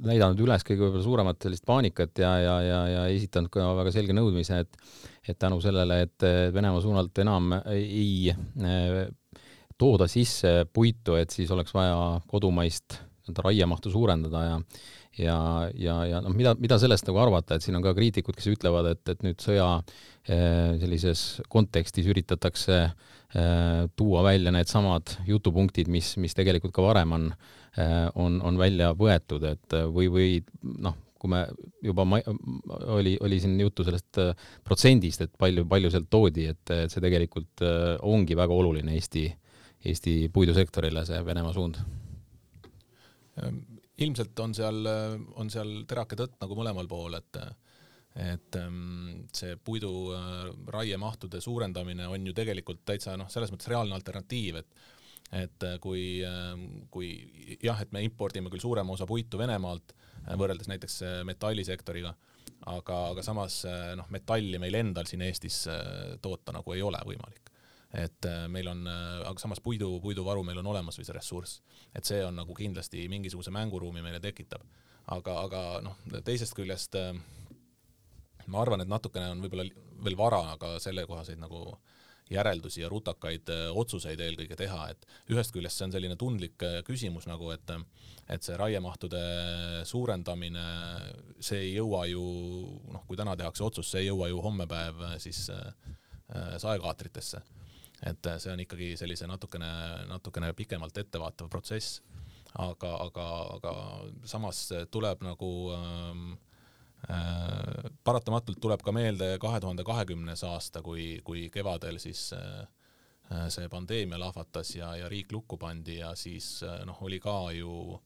näidanud 0.00 0.38
üles 0.40 0.62
kõige 0.64 0.86
võib-olla 0.86 1.04
suuremat 1.04 1.44
sellist 1.44 1.66
paanikat 1.68 2.22
ja, 2.22 2.30
ja, 2.40 2.54
ja, 2.64 2.78
ja 2.88 3.02
esitanud 3.12 3.52
ka 3.52 3.66
väga 3.76 3.92
selge 3.92 4.16
nõudmise, 4.16 4.62
et 4.64 4.78
et 5.28 5.36
tänu 5.38 5.60
sellele, 5.60 6.00
et 6.06 6.24
Venemaa 6.54 6.80
suunalt 6.80 7.18
enam 7.20 7.52
ei 7.68 8.32
tooda 9.80 10.08
sisse 10.10 10.64
puitu, 10.72 11.16
et 11.20 11.32
siis 11.32 11.50
oleks 11.54 11.74
vaja 11.74 12.20
kodumaist 12.30 13.00
nii-öelda 13.00 13.44
raiemahtu 13.46 13.92
suurendada 13.92 14.46
ja 14.46 14.58
ja, 15.18 15.36
ja, 15.74 15.96
ja 16.06 16.20
noh, 16.22 16.32
mida, 16.36 16.54
mida 16.60 16.78
sellest 16.80 17.08
nagu 17.08 17.20
arvata, 17.22 17.56
et 17.56 17.64
siin 17.64 17.78
on 17.78 17.84
ka 17.84 17.94
kriitikud, 17.96 18.36
kes 18.36 18.50
ütlevad, 18.52 18.92
et, 18.92 19.02
et 19.10 19.24
nüüd 19.26 19.42
sõja 19.42 19.68
eh, 20.28 20.76
sellises 20.80 21.24
kontekstis 21.50 22.08
üritatakse 22.10 22.78
eh, 22.86 23.82
tuua 23.98 24.24
välja 24.26 24.54
needsamad 24.54 25.16
jutupunktid, 25.28 25.90
mis, 25.92 26.14
mis 26.22 26.36
tegelikult 26.38 26.74
ka 26.76 26.86
varem 26.86 27.16
on, 27.18 27.28
eh, 27.76 28.06
on, 28.14 28.40
on 28.46 28.60
välja 28.60 28.92
võetud, 28.98 29.46
et 29.50 29.78
või, 29.90 30.10
või 30.12 30.30
noh, 30.86 30.96
kui 31.20 31.34
me 31.34 31.42
juba 31.84 32.06
ma-, 32.08 32.22
oli, 32.96 33.18
oli 33.20 33.42
siin 33.42 33.58
juttu 33.60 33.84
sellest 33.84 34.22
protsendist, 34.64 35.26
et 35.26 35.34
palju, 35.36 35.66
palju 35.68 35.90
sealt 35.92 36.08
toodi, 36.12 36.46
et, 36.54 36.64
et 36.72 36.92
see 36.92 37.02
tegelikult 37.02 37.66
ongi 38.06 38.38
väga 38.38 38.56
oluline 38.56 38.94
Eesti 38.96 39.26
äh, 39.28 39.49
Eesti 39.84 40.28
puidusektorile, 40.32 41.04
see 41.08 41.20
Venemaa 41.24 41.54
suund? 41.56 41.80
Ehm, 43.40 43.60
ilmselt 44.04 44.38
on 44.44 44.54
seal, 44.56 44.84
on 45.40 45.50
seal 45.52 45.82
terake 45.88 46.18
tõtt 46.20 46.36
nagu 46.42 46.56
mõlemal 46.58 46.88
pool, 46.88 47.16
et 47.20 47.40
et 48.18 48.56
ehm, 48.58 49.26
see 49.32 49.54
puidu 49.62 49.90
äh, 50.16 50.48
raiemahtude 50.74 51.40
suurendamine 51.40 52.08
on 52.10 52.24
ju 52.26 52.34
tegelikult 52.34 52.82
täitsa 52.84 53.14
noh, 53.16 53.28
selles 53.30 53.52
mõttes 53.52 53.70
reaalne 53.70 53.94
alternatiiv, 53.94 54.62
et 54.64 54.88
et 55.30 55.62
äh, 55.62 55.76
kui, 55.78 56.24
ähm, 56.26 56.88
kui 56.90 57.12
jah, 57.62 57.78
et 57.78 57.92
me 57.94 58.02
impordime 58.02 58.50
küll 58.50 58.62
suurema 58.64 58.96
osa 58.96 59.06
puitu 59.06 59.38
Venemaalt 59.38 59.94
äh, 59.94 60.34
võrreldes 60.34 60.66
näiteks 60.66 60.96
metallisektoriga, 61.28 62.10
aga, 62.66 62.96
aga 63.12 63.22
samas 63.22 63.60
noh, 63.96 64.10
metalli 64.10 64.58
meil 64.58 64.74
endal 64.80 65.06
siin 65.06 65.22
Eestis 65.22 65.62
toota 66.20 66.56
nagu 66.56 66.74
ei 66.74 66.82
ole 66.82 66.98
võimalik 67.06 67.49
et 67.94 68.26
äh, 68.26 68.46
meil 68.48 68.68
on, 68.70 68.84
äh, 68.86 69.20
aga 69.26 69.42
samas 69.42 69.60
puidu, 69.62 69.96
puiduvaru 70.02 70.44
meil 70.46 70.60
on 70.62 70.70
olemas 70.72 70.98
või 70.98 71.06
see 71.08 71.16
ressurss, 71.16 71.60
et 71.94 72.06
see 72.06 72.22
on 72.22 72.38
nagu 72.38 72.54
kindlasti 72.54 73.08
mingisuguse 73.10 73.50
mänguruumi 73.54 74.02
meile 74.04 74.20
tekitab. 74.22 74.62
aga, 75.10 75.40
aga 75.42 75.60
noh, 75.82 75.96
teisest 76.24 76.54
küljest 76.54 76.94
äh, 76.94 77.16
ma 78.46 78.62
arvan, 78.62 78.80
et 78.80 78.90
natukene 78.90 79.32
on 79.34 79.42
võib-olla 79.42 79.66
veel 80.04 80.16
vara 80.16 80.56
ka 80.60 80.78
sellekohaseid 80.78 81.40
nagu 81.40 81.78
järeldusi 82.30 82.84
ja 82.84 82.88
rutakaid 82.88 83.50
otsuseid 83.74 84.20
eelkõige 84.22 84.54
teha, 84.54 84.84
et 84.92 85.06
ühest 85.34 85.50
küljest 85.50 85.80
see 85.80 85.88
on 85.88 85.94
selline 85.96 86.14
tundlik 86.16 86.62
küsimus 86.86 87.26
nagu, 87.26 87.50
et 87.50 87.72
et 88.30 88.46
see 88.46 88.54
raiemahtude 88.54 89.18
suurendamine, 89.82 90.62
see 91.42 91.58
ei 91.64 91.72
jõua 91.74 92.04
ju 92.06 92.22
noh, 92.94 93.02
kui 93.08 93.18
täna 93.18 93.34
tehakse 93.34 93.64
otsus, 93.66 93.90
see 93.90 94.04
ei 94.04 94.12
jõua 94.12 94.28
ju 94.30 94.38
hommepäev 94.46 95.02
siis 95.18 95.48
saekaatritesse 96.30 97.42
et 98.06 98.26
äh, 98.26 98.38
see 98.40 98.52
on 98.52 98.62
ikkagi 98.64 98.94
sellise 98.96 99.28
natukene, 99.28 99.70
natukene 100.08 100.52
pikemalt 100.56 100.96
ettevaatav 101.02 101.50
protsess. 101.52 102.00
aga, 102.58 102.96
aga, 103.04 103.24
aga 103.54 103.72
samas 104.26 104.64
tuleb 104.90 105.20
nagu 105.22 105.50
ähm, 105.70 106.32
äh, 107.06 107.90
paratamatult 108.04 108.58
tuleb 108.60 108.82
ka 108.82 108.92
meelde 108.92 109.36
kahe 109.38 109.60
tuhande 109.62 109.84
kahekümnes 109.86 110.42
aasta, 110.48 110.82
kui, 110.82 111.20
kui 111.24 111.48
kevadel 111.54 112.00
siis 112.02 112.32
äh, 112.34 112.64
äh, 113.30 113.46
see 113.54 113.68
pandeemia 113.70 114.18
lahvatas 114.18 114.74
ja, 114.74 114.96
ja 114.98 115.08
riik 115.08 115.30
lukku 115.32 115.60
pandi 115.60 116.00
ja 116.00 116.14
siis 116.18 116.62
äh, 116.66 116.80
noh, 116.86 116.98
oli 117.06 117.20
ka 117.20 117.52
ju 117.56 118.00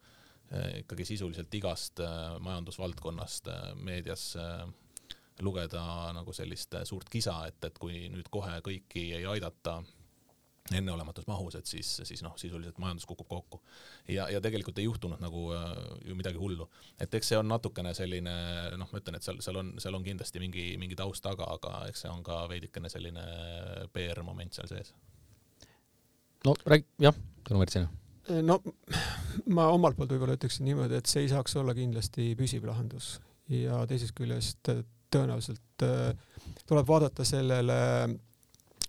ikkagi 0.54 1.06
sisuliselt 1.08 1.54
igast 1.56 1.98
majandusvaldkonnast 2.44 3.48
meedias 3.80 4.26
lugeda 5.42 6.12
nagu 6.14 6.32
sellist 6.32 6.76
suurt 6.84 7.10
kisa, 7.10 7.40
et, 7.48 7.58
et 7.64 7.78
kui 7.78 8.06
nüüd 8.12 8.30
kohe 8.30 8.60
kõiki 8.64 9.08
ei 9.18 9.26
aidata 9.26 9.80
enneolematus 10.72 11.26
mahus, 11.26 11.54
et 11.58 11.66
siis, 11.68 11.88
siis 12.08 12.22
noh, 12.24 12.32
sisuliselt 12.40 12.78
majandus 12.80 13.04
kukub 13.06 13.28
kokku. 13.28 13.60
ja, 14.08 14.28
ja 14.32 14.40
tegelikult 14.40 14.78
ei 14.78 14.86
juhtunud 14.86 15.20
nagu 15.20 15.42
äh, 15.52 15.66
ju 16.08 16.14
midagi 16.16 16.40
hullu. 16.40 16.68
et 17.00 17.14
eks 17.14 17.28
see 17.28 17.38
on 17.38 17.48
natukene 17.48 17.92
selline 17.94 18.32
noh, 18.80 18.88
ma 18.92 19.00
ütlen, 19.00 19.18
et 19.18 19.26
seal, 19.26 19.42
seal 19.44 19.60
on, 19.60 19.74
seal 19.78 19.94
on 19.94 20.06
kindlasti 20.06 20.40
mingi, 20.40 20.64
mingi 20.80 20.96
taust 20.96 21.24
taga, 21.24 21.50
aga 21.58 21.84
eks 21.90 22.06
see 22.06 22.12
on 22.12 22.24
ka 22.24 22.46
veidikene 22.48 22.88
selline 22.88 23.26
PR-moment 23.92 24.56
seal 24.56 24.70
sees. 24.70 24.94
no 26.46 26.56
räägi, 26.64 26.88
jah, 27.08 27.20
Tõnu 27.44 27.60
Märtsina 27.60 27.92
no 28.40 28.60
ma 29.52 29.68
omalt 29.74 29.98
poolt 29.98 30.16
võib-olla 30.16 30.38
ütleksin 30.38 30.64
niimoodi, 30.64 30.96
et 30.96 31.10
see 31.10 31.26
ei 31.26 31.32
saaks 31.32 31.58
olla 31.60 31.76
kindlasti 31.76 32.32
püsiv 32.40 32.64
lahendus 32.64 33.18
ja 33.52 33.84
teisest 33.90 34.16
küljest 34.16 34.72
tõenäoliselt 35.14 35.84
äh, 35.86 36.12
tuleb 36.66 36.88
vaadata 36.88 37.26
sellele 37.26 37.78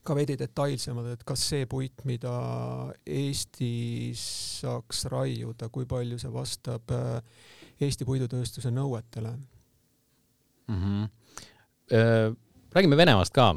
ka 0.06 0.16
veidi 0.18 0.36
detailsemad, 0.38 1.08
et 1.16 1.24
kas 1.26 1.48
see 1.50 1.66
puit, 1.70 2.04
mida 2.06 2.34
Eestis 3.06 4.22
saaks 4.62 5.06
raiuda, 5.10 5.70
kui 5.74 5.88
palju 5.90 6.20
see 6.22 6.34
vastab 6.34 6.94
äh, 6.94 7.20
Eesti 7.82 8.08
puidutööstuse 8.08 8.72
nõuetele 8.72 9.34
mm? 10.68 10.78
-hmm. 10.78 12.38
räägime 12.72 12.98
Venemaast 12.98 13.34
ka. 13.34 13.56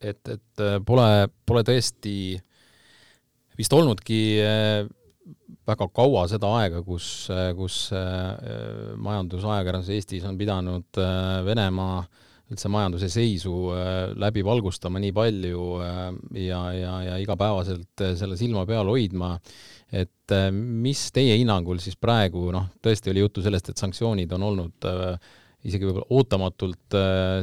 et, 0.00 0.28
et 0.28 0.62
pole, 0.86 1.28
pole 1.46 1.62
tõesti 1.66 2.38
vist 3.58 3.72
olnudki 3.72 4.38
väga 5.66 5.88
kaua 5.94 6.26
seda 6.30 6.50
aega, 6.60 6.82
kus, 6.86 7.28
kus 7.58 7.78
majandusajakirjandus 9.02 9.90
Eestis 9.96 10.24
on 10.28 10.38
pidanud 10.38 11.00
Venemaa 11.46 11.98
äh, 12.04 12.26
üldse 12.52 12.70
majanduse 12.70 13.08
seisu 13.10 13.52
äh, 13.74 14.12
läbi 14.22 14.44
valgustama 14.46 15.00
nii 15.02 15.14
palju 15.14 15.64
äh, 15.82 16.02
ja, 16.44 16.60
ja, 16.76 16.92
ja 17.02 17.16
igapäevaselt 17.22 18.04
äh, 18.04 18.14
selle 18.18 18.38
silma 18.38 18.62
peal 18.68 18.86
hoidma, 18.90 19.34
et 19.90 20.34
mis 20.52 21.04
teie 21.14 21.36
hinnangul 21.38 21.78
siis 21.82 21.98
praegu, 21.98 22.48
noh, 22.54 22.68
tõesti 22.82 23.12
oli 23.12 23.22
juttu 23.22 23.42
sellest, 23.42 23.70
et 23.70 23.82
sanktsioonid 23.82 24.32
on 24.34 24.46
olnud 24.48 24.88
isegi 25.66 25.86
võib-olla 25.86 26.08
ootamatult 26.18 26.96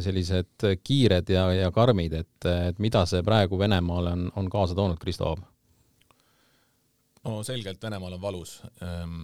sellised 0.04 0.68
kiired 0.84 1.32
ja, 1.32 1.46
ja 1.56 1.72
karmid, 1.72 2.18
et, 2.20 2.50
et 2.52 2.84
mida 2.84 3.06
see 3.08 3.24
praegu 3.24 3.60
Venemaale 3.60 4.12
on, 4.12 4.28
on 4.36 4.52
kaasa 4.52 4.76
toonud, 4.76 5.00
Kristo 5.00 5.32
Aab? 5.32 5.48
No 7.24 7.42
selgelt 7.48 7.84
Venemaal 7.84 8.18
on 8.18 8.22
valus 8.22 8.58
ehm, 8.84 9.22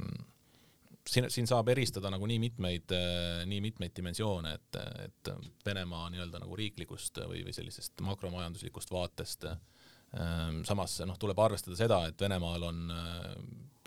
siin, 1.10 1.30
siin 1.32 1.48
saab 1.50 1.70
eristada 1.74 2.12
nagu 2.14 2.28
nii 2.30 2.40
mitmeid, 2.42 2.94
äh, 2.96 3.44
nii 3.50 3.62
mitmeid 3.64 3.96
dimensioone, 3.96 4.54
et, 4.60 4.80
et 5.06 5.32
Venemaa 5.66 6.10
nii-öelda 6.14 6.42
nagu 6.44 6.58
riiklikust 6.60 7.22
või, 7.26 7.44
või 7.48 7.56
sellisest 7.56 8.04
makromajanduslikust 8.06 8.94
vaatest. 8.94 9.50
Ähm, 9.50 10.62
samas 10.66 10.98
noh, 11.06 11.18
tuleb 11.22 11.40
arvestada 11.42 11.78
seda, 11.78 12.04
et 12.10 12.22
Venemaal 12.22 12.66
on 12.70 12.86
äh, 12.94 13.34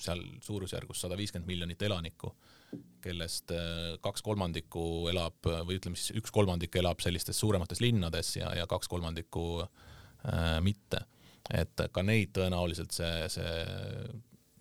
seal 0.02 0.23
suurusjärgus 0.42 1.04
sada 1.04 1.19
viiskümmend 1.19 1.50
miljonit 1.50 1.83
elanikku, 1.83 2.33
kellest 3.03 3.55
äh, 3.55 3.96
kaks 4.03 4.25
kolmandikku 4.27 5.09
elab 5.12 5.51
või 5.66 5.79
ütleme 5.79 5.98
siis 5.98 6.16
üks 6.18 6.35
kolmandik 6.35 6.77
elab 6.81 7.03
sellistes 7.03 7.38
suuremates 7.42 7.83
linnades 7.83 8.37
ja, 8.38 8.53
ja 8.59 8.68
kaks 8.70 8.90
kolmandikku 8.90 9.46
äh, 9.62 10.59
mitte. 10.64 11.05
Et 11.50 11.81
ka 11.92 12.02
neid 12.07 12.31
tõenäoliselt 12.37 12.94
see, 12.94 13.28
see 13.33 13.55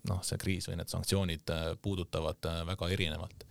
noh, 0.10 0.22
see 0.26 0.40
kriis 0.42 0.68
või 0.70 0.80
need 0.80 0.92
sanktsioonid 0.92 1.54
äh, 1.54 1.70
puudutavad 1.82 2.50
äh, 2.50 2.62
väga 2.72 2.90
erinevalt. 2.96 3.46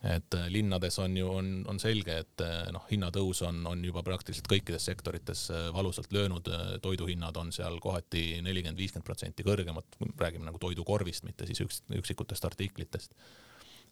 et 0.00 0.34
äh, 0.34 0.46
linnades 0.48 0.96
on 0.98 1.16
ju, 1.16 1.26
on, 1.28 1.48
on 1.68 1.78
selge, 1.80 2.14
et 2.22 2.42
noh, 2.72 2.86
hinnatõus 2.88 3.42
on, 3.44 3.58
on 3.68 3.84
juba 3.84 4.02
praktiliselt 4.02 4.48
kõikides 4.48 4.86
sektorites 4.88 5.42
valusalt 5.76 6.12
löönud, 6.12 6.48
toiduhinnad 6.82 7.36
on 7.36 7.52
seal 7.52 7.76
kohati 7.80 8.40
nelikümmend, 8.40 8.80
viiskümmend 8.80 9.04
protsenti 9.04 9.44
kõrgemad, 9.44 10.00
räägime 10.16 10.48
nagu 10.48 10.58
toidukorvist, 10.58 11.26
mitte 11.28 11.46
siis 11.46 11.60
üks, 11.66 11.82
üksikutest 12.00 12.48
artiklitest. 12.48 13.14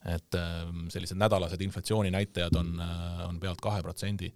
et 0.06 0.34
ähm, 0.34 0.86
sellised 0.88 1.18
nädalased 1.18 1.60
inflatsiooninäitajad 1.60 2.56
on, 2.56 2.80
on 3.28 3.40
pealt 3.40 3.60
kahe 3.60 3.82
protsendi. 3.82 4.32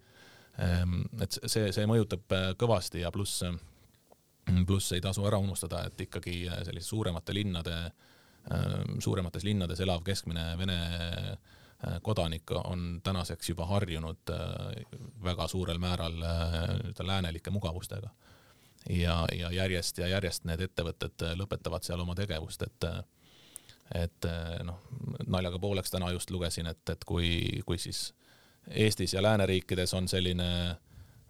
Ähm, 0.60 1.04
et 1.22 1.38
see, 1.46 1.72
see 1.72 1.86
mõjutab 1.86 2.34
kõvasti 2.58 3.00
ja 3.00 3.12
pluss 3.14 3.44
pluss 4.66 4.92
ei 4.92 5.00
tasu 5.00 5.26
ära 5.26 5.38
unustada, 5.38 5.84
et 5.86 6.00
ikkagi 6.00 6.46
äh, 6.48 6.62
sellise 6.66 6.88
suuremate 6.88 7.34
linnade, 7.34 7.76
äh, 8.50 8.78
suuremates 8.98 9.44
linnades 9.44 9.80
elav 9.80 10.02
keskmine 10.06 10.52
vene 10.58 10.78
äh, 10.82 11.98
kodanik 12.02 12.50
on 12.64 13.00
tänaseks 13.02 13.48
juba 13.48 13.66
harjunud 13.66 14.30
väga 15.24 15.48
suurel 15.50 15.80
määral 15.82 16.14
nii-öelda 16.14 17.06
läänelike 17.06 17.50
mugavustega. 17.50 18.10
ja, 18.90 19.26
ja 19.34 19.50
järjest 19.52 19.98
ja 19.98 20.06
järjest 20.06 20.44
need 20.44 20.60
ettevõtted 20.60 21.24
lõpetavad 21.38 21.82
seal 21.82 22.00
oma 22.00 22.14
tegevust, 22.14 22.62
et 22.62 22.86
et 23.94 24.26
noh, 24.62 24.78
naljaga 25.26 25.58
pooleks 25.58 25.90
täna 25.90 26.10
just 26.12 26.30
lugesin, 26.30 26.66
et, 26.66 26.88
et 26.88 27.04
kui, 27.04 27.60
kui 27.66 27.78
siis 27.78 28.12
Eestis 28.70 29.14
ja 29.14 29.22
lääneriikides 29.22 29.94
on 29.94 30.08
selline 30.08 30.70
äh, 30.70 30.76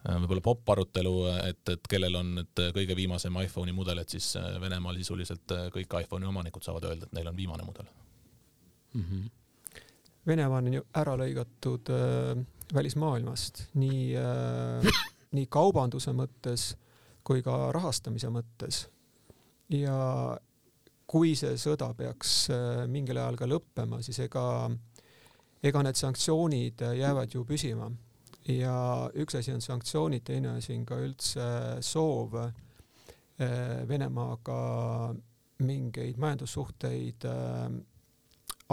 võib-olla 0.02 0.42
popp 0.42 0.70
arutelu, 0.74 1.14
et, 1.46 1.62
et 1.68 1.84
kellel 1.90 2.16
on 2.18 2.32
nüüd 2.40 2.62
kõige 2.74 2.96
viimasem 2.98 3.36
iPhone'i 3.44 3.74
mudel, 3.76 4.02
et 4.02 4.10
siis 4.10 4.32
äh, 4.40 4.56
Venemaal 4.60 4.98
sisuliselt 4.98 5.54
äh, 5.54 5.68
kõik 5.74 5.94
iPhone'i 6.02 6.26
omanikud 6.26 6.64
saavad 6.64 6.88
öelda, 6.88 7.06
et 7.06 7.14
neil 7.18 7.30
on 7.30 7.38
viimane 7.38 7.66
mudel 7.66 7.86
mm. 8.94 9.04
-hmm. 9.04 9.30
Venemaa 10.26 10.58
on 10.58 10.74
ju 10.74 10.82
ära 10.94 11.16
lõigatud 11.18 11.90
äh, 11.90 12.44
välismaailmast 12.74 13.68
nii 13.74 14.16
äh, 14.16 15.02
nii 15.36 15.46
kaubanduse 15.46 16.12
mõttes 16.12 16.72
kui 17.24 17.42
ka 17.42 17.72
rahastamise 17.72 18.28
mõttes. 18.28 18.86
ja 19.72 20.38
kui 21.06 21.34
see 21.36 21.56
sõda 21.56 21.94
peaks 21.94 22.50
äh, 22.50 22.86
mingil 22.88 23.16
ajal 23.16 23.36
ka 23.36 23.46
lõppema, 23.46 24.02
siis 24.02 24.18
ega, 24.18 24.70
ega 25.62 25.82
need 25.82 25.96
sanktsioonid 25.96 26.82
jäävad 26.98 27.34
ju 27.34 27.44
püsima 27.44 27.90
ja 28.48 29.10
üks 29.14 29.36
asi 29.38 29.52
on 29.54 29.60
sanktsioonid, 29.62 30.24
teine 30.26 30.56
asi 30.56 30.74
on 30.74 30.86
ka 30.86 30.98
üldse 30.98 31.46
soov 31.84 32.38
eh, 32.40 33.82
Venemaaga 33.88 34.58
mingeid 35.62 36.18
majandussuhteid 36.18 37.28
eh, 37.30 37.80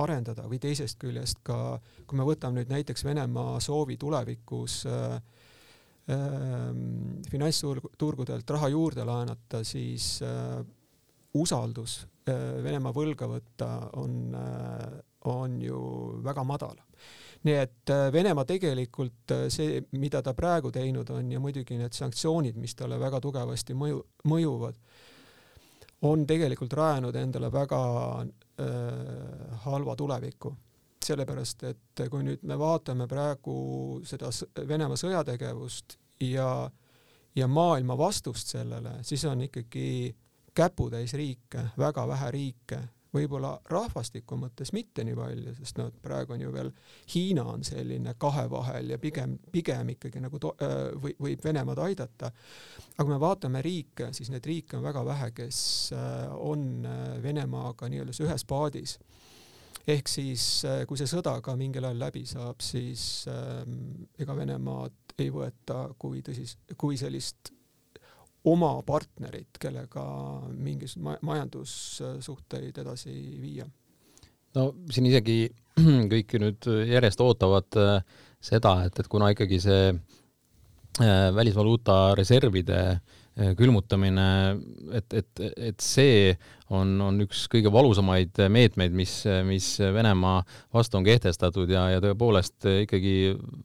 arendada 0.03 0.47
või 0.49 0.59
teisest 0.61 0.99
küljest 1.01 1.41
ka, 1.45 1.79
kui 2.07 2.19
me 2.19 2.25
võtame 2.27 2.61
nüüd 2.61 2.71
näiteks 2.73 3.05
Venemaa 3.07 3.59
soovi 3.63 3.97
tulevikus 3.99 4.81
äh, 4.89 5.15
äh, 6.11 6.67
finantsturgudelt 7.31 8.55
raha 8.55 8.71
juurde 8.73 9.05
laenata, 9.07 9.63
siis 9.63 10.17
äh, 10.25 10.59
usaldus 11.33 12.01
Venemaa 12.29 12.93
võlga 12.93 13.25
võtta 13.25 13.67
on 13.97 14.35
on 15.25 15.55
ju 15.63 15.79
väga 16.21 16.43
madal 16.45 16.77
nii 17.43 17.55
et 17.55 17.91
äh, 17.93 18.11
Venemaa 18.13 18.45
tegelikult 18.45 19.31
äh, 19.31 19.45
see, 19.53 19.83
mida 19.91 20.21
ta 20.23 20.33
praegu 20.35 20.71
teinud 20.75 21.09
on 21.15 21.31
ja 21.31 21.39
muidugi 21.39 21.77
need 21.79 21.95
sanktsioonid, 21.95 22.57
mis 22.59 22.75
talle 22.75 22.99
väga 22.99 23.21
tugevasti 23.23 23.75
mõju, 23.77 24.01
mõjuvad, 24.27 24.79
on 26.09 26.25
tegelikult 26.27 26.73
rajanud 26.79 27.15
endale 27.15 27.51
väga 27.51 27.83
äh, 28.19 29.61
halva 29.65 29.95
tuleviku. 29.95 30.55
sellepärast, 31.09 31.63
et 31.63 32.01
kui 32.11 32.23
nüüd 32.23 32.41
me 32.43 32.57
vaatame 32.59 33.07
praegu 33.07 34.01
seda 34.05 34.29
Venemaa 34.67 34.97
sõjategevust 34.99 35.95
ja, 36.21 36.69
ja 37.35 37.47
maailma 37.47 37.95
vastust 37.97 38.51
sellele, 38.51 38.97
siis 39.01 39.23
on 39.25 39.41
ikkagi 39.47 40.15
käputäis 40.53 41.13
riike, 41.13 41.69
väga 41.77 42.07
vähe 42.07 42.31
riike, 42.31 42.79
võib-olla 43.13 43.55
rahvastiku 43.69 44.37
mõttes 44.37 44.71
mitte 44.75 45.03
nii 45.05 45.17
palju, 45.17 45.53
sest 45.57 45.79
noh, 45.79 45.89
praegu 46.03 46.35
on 46.35 46.43
ju 46.43 46.51
veel 46.53 46.69
Hiina 47.13 47.45
on 47.49 47.63
selline 47.65 48.13
kahe 48.21 48.45
vahel 48.51 48.93
ja 48.93 48.99
pigem, 49.01 49.37
pigem 49.51 49.95
ikkagi 49.95 50.21
nagu 50.21 50.39
to, 50.41 50.53
või, 51.01 51.15
võib 51.19 51.43
Venemaad 51.43 51.81
aidata. 51.87 52.31
aga 52.95 53.03
kui 53.05 53.13
me 53.13 53.19
vaatame 53.21 53.63
riike, 53.65 54.11
siis 54.13 54.29
neid 54.29 54.45
riike 54.45 54.77
on 54.77 54.85
väga 54.85 55.05
vähe, 55.05 55.31
kes 55.35 55.59
on 56.37 56.87
Venemaaga 57.23 57.89
nii-öelda 57.89 58.17
ühes 58.25 58.45
paadis 58.45 58.99
ehk 59.89 60.09
siis 60.11 60.43
kui 60.87 60.99
see 60.99 61.09
sõda 61.09 61.39
ka 61.41 61.55
mingil 61.57 61.87
ajal 61.87 62.03
läbi 62.03 62.25
saab, 62.29 62.61
siis 62.61 63.25
ega 64.19 64.35
Venemaad 64.37 65.15
ei 65.19 65.31
võeta 65.33 65.87
kui 65.99 66.21
tõsis, 66.25 66.57
kui 66.77 66.97
sellist 66.99 67.53
oma 68.47 68.71
partnerit, 68.87 69.59
kellega 69.59 70.05
mingis 70.55 70.95
majandussuhteid 70.97 72.77
edasi 72.77 73.13
viia. 73.41 73.67
no 74.55 74.71
siin 74.91 75.09
isegi 75.11 75.41
kõik 76.13 76.37
nüüd 76.39 76.69
järjest 76.89 77.21
ootavad 77.21 77.79
äh, 77.79 78.01
seda, 78.39 78.83
et, 78.87 78.99
et 78.99 79.07
kuna 79.07 79.31
ikkagi 79.35 79.59
see 79.61 79.93
välisvaluuta 80.99 82.15
reservide 82.17 82.79
Äh, 82.79 83.18
külmutamine, 83.57 84.29
et, 84.97 85.13
et, 85.13 85.41
et 85.71 85.83
see 85.83 86.33
on, 86.75 86.91
on 87.01 87.21
üks 87.23 87.45
kõige 87.51 87.71
valusamaid 87.71 88.37
meetmeid, 88.51 88.93
mis, 88.95 89.13
mis 89.47 89.67
Venemaa 89.79 90.41
vastu 90.75 90.99
on 90.99 91.05
kehtestatud 91.07 91.71
ja, 91.71 91.85
ja 91.93 92.01
tõepoolest 92.03 92.67
ikkagi 92.83 93.13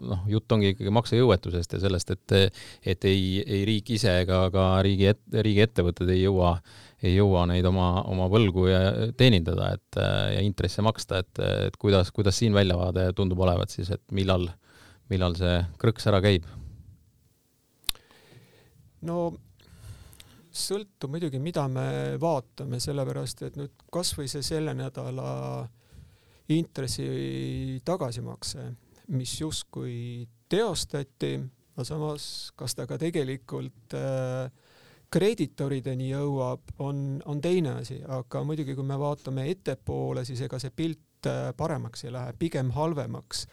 noh, 0.06 0.24
jutt 0.30 0.54
ongi 0.54 0.72
ikkagi 0.74 0.94
maksejõuetusest 0.94 1.76
ja 1.76 1.82
sellest, 1.82 2.14
et, 2.14 2.56
et 2.94 3.06
ei, 3.10 3.42
ei 3.42 3.64
riik 3.68 3.94
ise 3.96 4.14
ega 4.22 4.44
ka 4.54 4.66
riigi 4.87 5.10
et,, 5.10 5.22
riigiettevõtted 5.34 6.12
ei 6.14 6.22
jõua, 6.22 6.54
ei 7.02 7.16
jõua 7.16 7.46
neid 7.50 7.66
oma, 7.68 7.88
oma 8.10 8.28
võlgu 8.32 8.68
ja 8.70 8.82
teenindada, 9.18 9.72
et 9.74 10.02
ja 10.37 10.44
intresse 10.44 10.84
maksta, 10.87 11.24
et, 11.24 11.42
et 11.68 11.80
kuidas, 11.80 12.12
kuidas 12.14 12.38
siin 12.40 12.54
väljavaade 12.56 13.10
tundub 13.18 13.42
olevat 13.42 13.74
siis, 13.74 13.90
et 13.90 14.04
millal, 14.14 14.46
millal 15.10 15.34
see 15.40 15.58
krõks 15.82 16.06
ära 16.12 16.22
käib? 16.24 16.46
no 19.04 19.34
sõltub 20.54 21.10
muidugi, 21.14 21.40
mida 21.42 21.66
me 21.68 21.86
vaatame, 22.20 22.78
sellepärast 22.82 23.42
et 23.48 23.58
nüüd 23.58 23.86
kasvõi 23.92 24.28
see 24.30 24.44
selle 24.46 24.74
nädala 24.78 25.66
intressi 26.54 27.80
tagasimakse, 27.84 28.68
mis 29.16 29.32
justkui 29.40 30.26
teostati, 30.50 31.34
aga 31.74 31.86
samas, 31.88 32.26
kas 32.56 32.76
ta 32.78 32.86
ka 32.86 32.98
tegelikult 33.00 33.96
äh, 33.98 34.46
kreeditorideni 35.14 36.10
jõuab, 36.12 36.76
on, 36.84 37.18
on 37.30 37.40
teine 37.42 37.78
asi, 37.80 38.00
aga 38.02 38.44
muidugi, 38.46 38.76
kui 38.76 38.86
me 38.86 38.98
vaatame 39.00 39.48
ettepoole, 39.50 40.24
siis 40.26 40.44
ega 40.46 40.60
see 40.62 40.74
pilt 40.74 41.28
äh, 41.30 41.50
paremaks 41.56 42.06
ei 42.06 42.14
lähe, 42.14 42.36
pigem 42.38 42.72
halvemaks. 42.76 43.46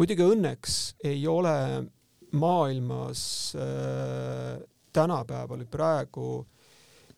muidugi 0.00 0.24
õnneks 0.24 0.80
ei 1.08 1.26
ole 1.28 1.54
maailmas 2.38 3.22
äh, 3.56 4.58
tänapäeval 4.92 5.64
praegu 5.70 6.46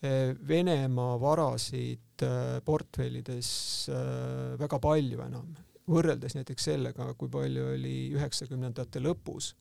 eh, 0.03 0.35
Venemaa 0.49 1.21
varasid 1.21 2.23
eh, 2.23 2.61
portfellides 2.65 3.51
eh, 3.89 4.59
väga 4.61 4.79
palju 4.83 5.23
enam, 5.27 5.55
võrreldes 5.91 6.37
näiteks 6.39 6.71
sellega, 6.71 7.13
kui 7.19 7.31
palju 7.33 7.73
oli 7.75 7.97
üheksakümnendate 8.17 9.03
lõpus. 9.03 9.55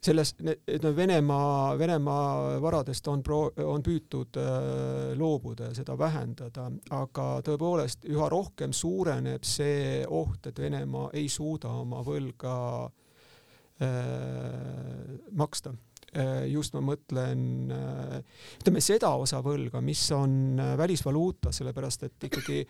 selles, 0.00 0.34
et 0.66 0.82
no 0.82 0.94
Venemaa, 0.96 1.78
Venemaa 1.78 2.60
varadest 2.60 3.08
on 3.08 3.22
pro-, 3.22 3.52
on 3.64 3.82
püütud 3.82 4.38
loobuda 5.16 5.68
ja 5.68 5.74
seda 5.76 5.98
vähendada, 5.98 6.70
aga 6.90 7.26
tõepoolest 7.44 8.08
üha 8.08 8.28
rohkem 8.32 8.72
suureneb 8.72 9.44
see 9.44 10.06
oht, 10.08 10.46
et 10.46 10.58
Venemaa 10.58 11.10
ei 11.12 11.28
suuda 11.28 11.68
oma 11.82 12.00
võlga 12.06 12.56
maksta 15.32 15.72
Äh, 15.72 15.89
just 16.50 16.74
ma 16.74 16.82
mõtlen, 16.82 17.42
äh, 17.70 18.16
ütleme 18.58 18.82
seda 18.82 19.12
osa 19.20 19.38
võlga, 19.44 19.82
mis 19.84 20.02
on 20.16 20.58
äh, 20.58 20.72
välisvaluuta, 20.78 21.52
sellepärast 21.54 22.08
et 22.08 22.26
ikkagi 22.26 22.64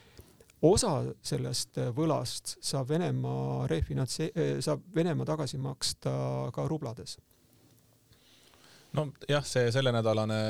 osa 0.68 0.98
sellest 1.24 1.78
võlast 1.96 2.58
saab 2.60 2.90
Venemaa 2.90 3.64
refinantse-, 3.70 4.32
saab 4.60 4.82
Venemaa 4.94 5.28
tagasi 5.32 5.60
maksta 5.62 6.12
ka 6.52 6.66
rublades. 6.68 7.16
Nojah, 8.98 9.46
see 9.46 9.70
sellenädalane 9.72 10.40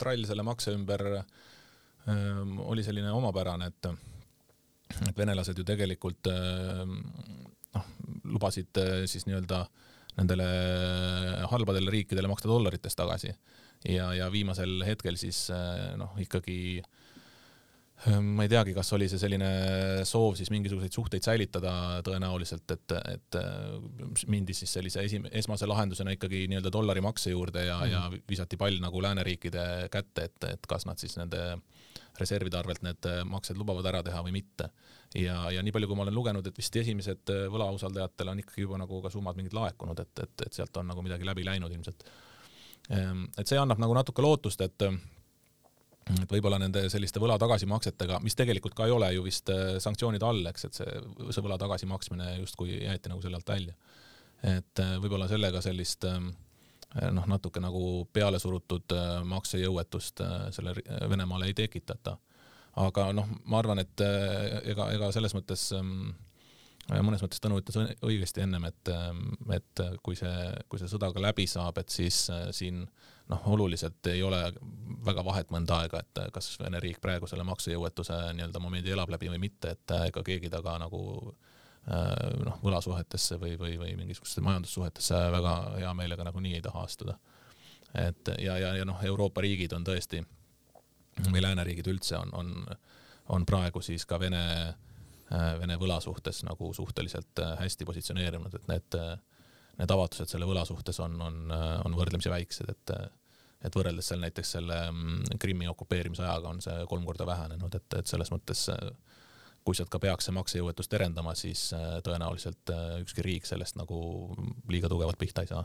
trall 0.00 0.24
selle 0.26 0.42
makse 0.42 0.72
ümber 0.74 1.04
ähm, 1.20 2.56
oli 2.64 2.82
selline 2.82 3.12
omapärane, 3.14 3.68
et 3.70 3.92
et 5.06 5.14
venelased 5.14 5.54
ju 5.54 5.62
tegelikult 5.62 6.26
ähm, 6.32 6.96
noh, 7.76 7.90
lubasid 8.32 8.80
siis 9.06 9.28
nii-öelda 9.28 9.60
äh, 9.60 9.89
nendele 10.20 10.46
halbadele 11.50 11.92
riikidele 11.92 12.30
maksta 12.30 12.50
dollarites 12.50 12.96
tagasi. 12.96 13.34
ja, 13.88 14.12
ja 14.14 14.30
viimasel 14.32 14.82
hetkel 14.84 15.16
siis 15.16 15.46
eh, 15.54 15.92
noh, 15.96 16.12
ikkagi 16.20 16.58
eh, 16.80 18.18
ma 18.20 18.44
ei 18.44 18.52
teagi, 18.52 18.74
kas 18.76 18.92
oli 18.96 19.08
see 19.08 19.20
selline 19.22 19.50
soov 20.08 20.36
siis 20.36 20.52
mingisuguseid 20.52 20.92
suhteid 20.92 21.24
säilitada 21.24 21.72
tõenäoliselt, 22.04 22.76
et, 22.76 22.96
et 23.14 23.40
eh, 23.40 24.24
mindi 24.28 24.56
siis 24.56 24.76
sellise 24.76 25.06
esim-, 25.08 25.28
esmase 25.42 25.68
lahendusena 25.70 26.12
ikkagi 26.16 26.44
nii-öelda 26.52 26.72
dollari 26.74 27.04
makse 27.04 27.32
juurde 27.32 27.64
ja 27.64 27.78
mm, 27.80 27.86
-hmm. 27.86 28.18
ja 28.20 28.24
visati 28.28 28.60
pall 28.60 28.80
nagu 28.84 29.02
lääneriikide 29.02 29.88
kätte, 29.90 30.28
et, 30.28 30.50
et 30.52 30.68
kas 30.68 30.86
nad 30.86 31.00
siis 31.00 31.16
nende 31.16 31.56
reservide 32.18 32.58
arvelt 32.58 32.82
need 32.82 33.06
maksed 33.30 33.58
lubavad 33.58 33.86
ära 33.86 34.02
teha 34.06 34.22
või 34.26 34.34
mitte 34.40 34.70
ja, 35.14 35.36
ja 35.50 35.62
nii 35.62 35.74
palju, 35.74 35.88
kui 35.90 35.98
ma 35.98 36.04
olen 36.06 36.14
lugenud, 36.14 36.46
et 36.46 36.58
vist 36.58 36.76
esimesed 36.76 37.32
äh, 37.34 37.46
võlausaldajatele 37.52 38.34
on 38.34 38.42
ikkagi 38.42 38.64
juba 38.64 38.78
nagu 38.80 39.00
ka 39.02 39.12
summad 39.12 39.38
mingid 39.38 39.56
laekunud, 39.56 40.02
et, 40.02 40.12
et, 40.24 40.44
et 40.46 40.58
sealt 40.58 40.76
on 40.80 40.90
nagu 40.90 41.02
midagi 41.04 41.26
läbi 41.26 41.46
läinud 41.46 41.72
ilmselt. 41.74 42.04
Ehm, 42.90 43.24
et 43.38 43.48
see 43.48 43.58
annab 43.60 43.80
nagu 43.82 43.96
natuke 43.96 44.22
lootust, 44.24 44.62
et 44.66 44.90
et 46.10 46.32
võib-olla 46.32 46.58
nende 46.58 46.88
selliste 46.90 47.20
võla 47.22 47.36
tagasimaksetega, 47.38 48.16
mis 48.24 48.34
tegelikult 48.34 48.74
ka 48.74 48.86
ei 48.88 48.94
ole 48.94 49.12
ju 49.14 49.22
vist 49.26 49.50
äh, 49.52 49.76
sanktsioonide 49.82 50.26
all, 50.26 50.46
eks, 50.50 50.64
et 50.66 50.78
see, 50.78 51.02
see 51.30 51.44
võla 51.44 51.58
tagasimaksmine 51.60 52.32
justkui 52.40 52.80
jäeti 52.80 53.12
nagu 53.12 53.22
selle 53.22 53.38
alt 53.38 53.52
välja. 53.52 53.74
et 54.42 54.82
äh, 54.82 54.96
võib-olla 55.02 55.28
sellega 55.28 55.60
sellist 55.62 56.06
noh, 57.14 57.26
natuke 57.30 57.60
nagu 57.62 58.08
peale 58.12 58.38
surutud 58.42 58.92
maksejõuetust 59.30 60.22
selle 60.56 60.74
Venemaale 61.10 61.50
ei 61.50 61.54
tekitata. 61.54 62.16
Aga 62.78 63.10
noh, 63.16 63.28
ma 63.50 63.58
arvan, 63.58 63.82
et 63.82 64.02
äh, 64.04 64.60
ega, 64.70 64.90
ega 64.94 65.10
selles 65.14 65.34
mõttes 65.34 65.66
ähm, 65.74 66.12
mõnes 67.02 67.22
mõttes 67.22 67.42
Tõnu 67.42 67.58
ütles 67.60 67.96
õigesti 68.06 68.44
ennem, 68.44 68.68
et, 68.70 68.90
ähm, 68.94 69.32
et 69.54 69.82
kui 70.06 70.18
see, 70.18 70.34
kui 70.70 70.78
see 70.78 70.90
sõda 70.90 71.10
ka 71.14 71.22
läbi 71.22 71.48
saab, 71.50 71.80
et 71.82 71.90
siis 71.90 72.22
äh, 72.30 72.48
siin 72.54 72.84
noh, 73.30 73.42
oluliselt 73.54 74.06
ei 74.10 74.22
ole 74.26 74.42
väga 75.06 75.24
vahet 75.26 75.50
mõnda 75.54 75.82
aega, 75.82 76.02
et 76.02 76.22
kas 76.34 76.52
Vene 76.62 76.80
riik 76.82 77.00
praegu 77.02 77.26
selle 77.30 77.46
maksejõuetuse 77.48 78.20
nii-öelda 78.38 78.62
momendi 78.62 78.94
elab 78.94 79.10
läbi 79.10 79.30
või 79.32 79.42
mitte, 79.48 79.74
et 79.74 79.96
äh, 79.96 80.08
ega 80.12 80.22
keegi 80.26 80.52
taga 80.52 80.78
nagu 80.82 81.02
noh, 81.88 82.58
võlasuhetesse 82.62 83.38
või, 83.40 83.54
või, 83.58 83.76
või 83.80 83.94
mingisugustesse 83.98 84.44
majandussuhetesse 84.44 85.20
väga 85.32 85.54
hea 85.78 85.92
meelega 85.96 86.26
nagunii 86.26 86.54
ei 86.58 86.64
taha 86.64 86.84
astuda. 86.84 87.16
et 87.94 88.28
ja, 88.38 88.58
ja, 88.58 88.74
ja 88.76 88.84
noh, 88.84 89.00
Euroopa 89.04 89.40
riigid 89.40 89.72
on 89.72 89.84
tõesti 89.84 90.20
või 91.30 91.42
lääneriigid 91.42 91.88
üldse 91.90 92.18
on, 92.18 92.34
on, 92.34 92.52
on 93.28 93.46
praegu 93.46 93.82
siis 93.82 94.06
ka 94.06 94.20
Vene, 94.20 94.74
Vene 95.30 95.76
võla 95.80 96.00
suhtes 96.00 96.44
nagu 96.46 96.72
suhteliselt 96.74 97.42
hästi 97.58 97.88
positsioneerunud, 97.88 98.54
et 98.54 98.68
need, 98.70 98.98
need 99.80 99.96
avatused 99.96 100.30
selle 100.30 100.46
võla 100.46 100.64
suhtes 100.68 101.00
on, 101.00 101.16
on, 101.20 101.40
on 101.84 101.96
võrdlemisi 101.96 102.32
väiksed, 102.32 102.70
et 102.70 102.94
et 103.60 103.74
võrreldes 103.76 104.06
seal 104.08 104.22
näiteks 104.22 104.54
selle 104.56 104.76
mm, 104.88 105.38
Krimmi 105.40 105.66
okupeerimise 105.68 106.24
ajaga 106.24 106.48
on 106.48 106.62
see 106.64 106.78
kolm 106.88 107.04
korda 107.04 107.26
vähenenud, 107.28 107.74
et, 107.76 107.98
et 107.98 108.08
selles 108.08 108.30
mõttes 108.32 108.62
kui 109.70 109.78
sealt 109.78 109.92
ka 109.92 110.00
peaks 110.02 110.26
see 110.28 110.34
maksejõuetus 110.34 110.90
terendama, 110.90 111.36
siis 111.38 111.68
tõenäoliselt 112.06 112.72
ükski 113.04 113.24
riik 113.26 113.46
sellest 113.48 113.78
nagu 113.78 114.00
liiga 114.70 114.90
tugevalt 114.90 115.20
pihta 115.20 115.46
ei 115.46 115.52
saa 115.52 115.64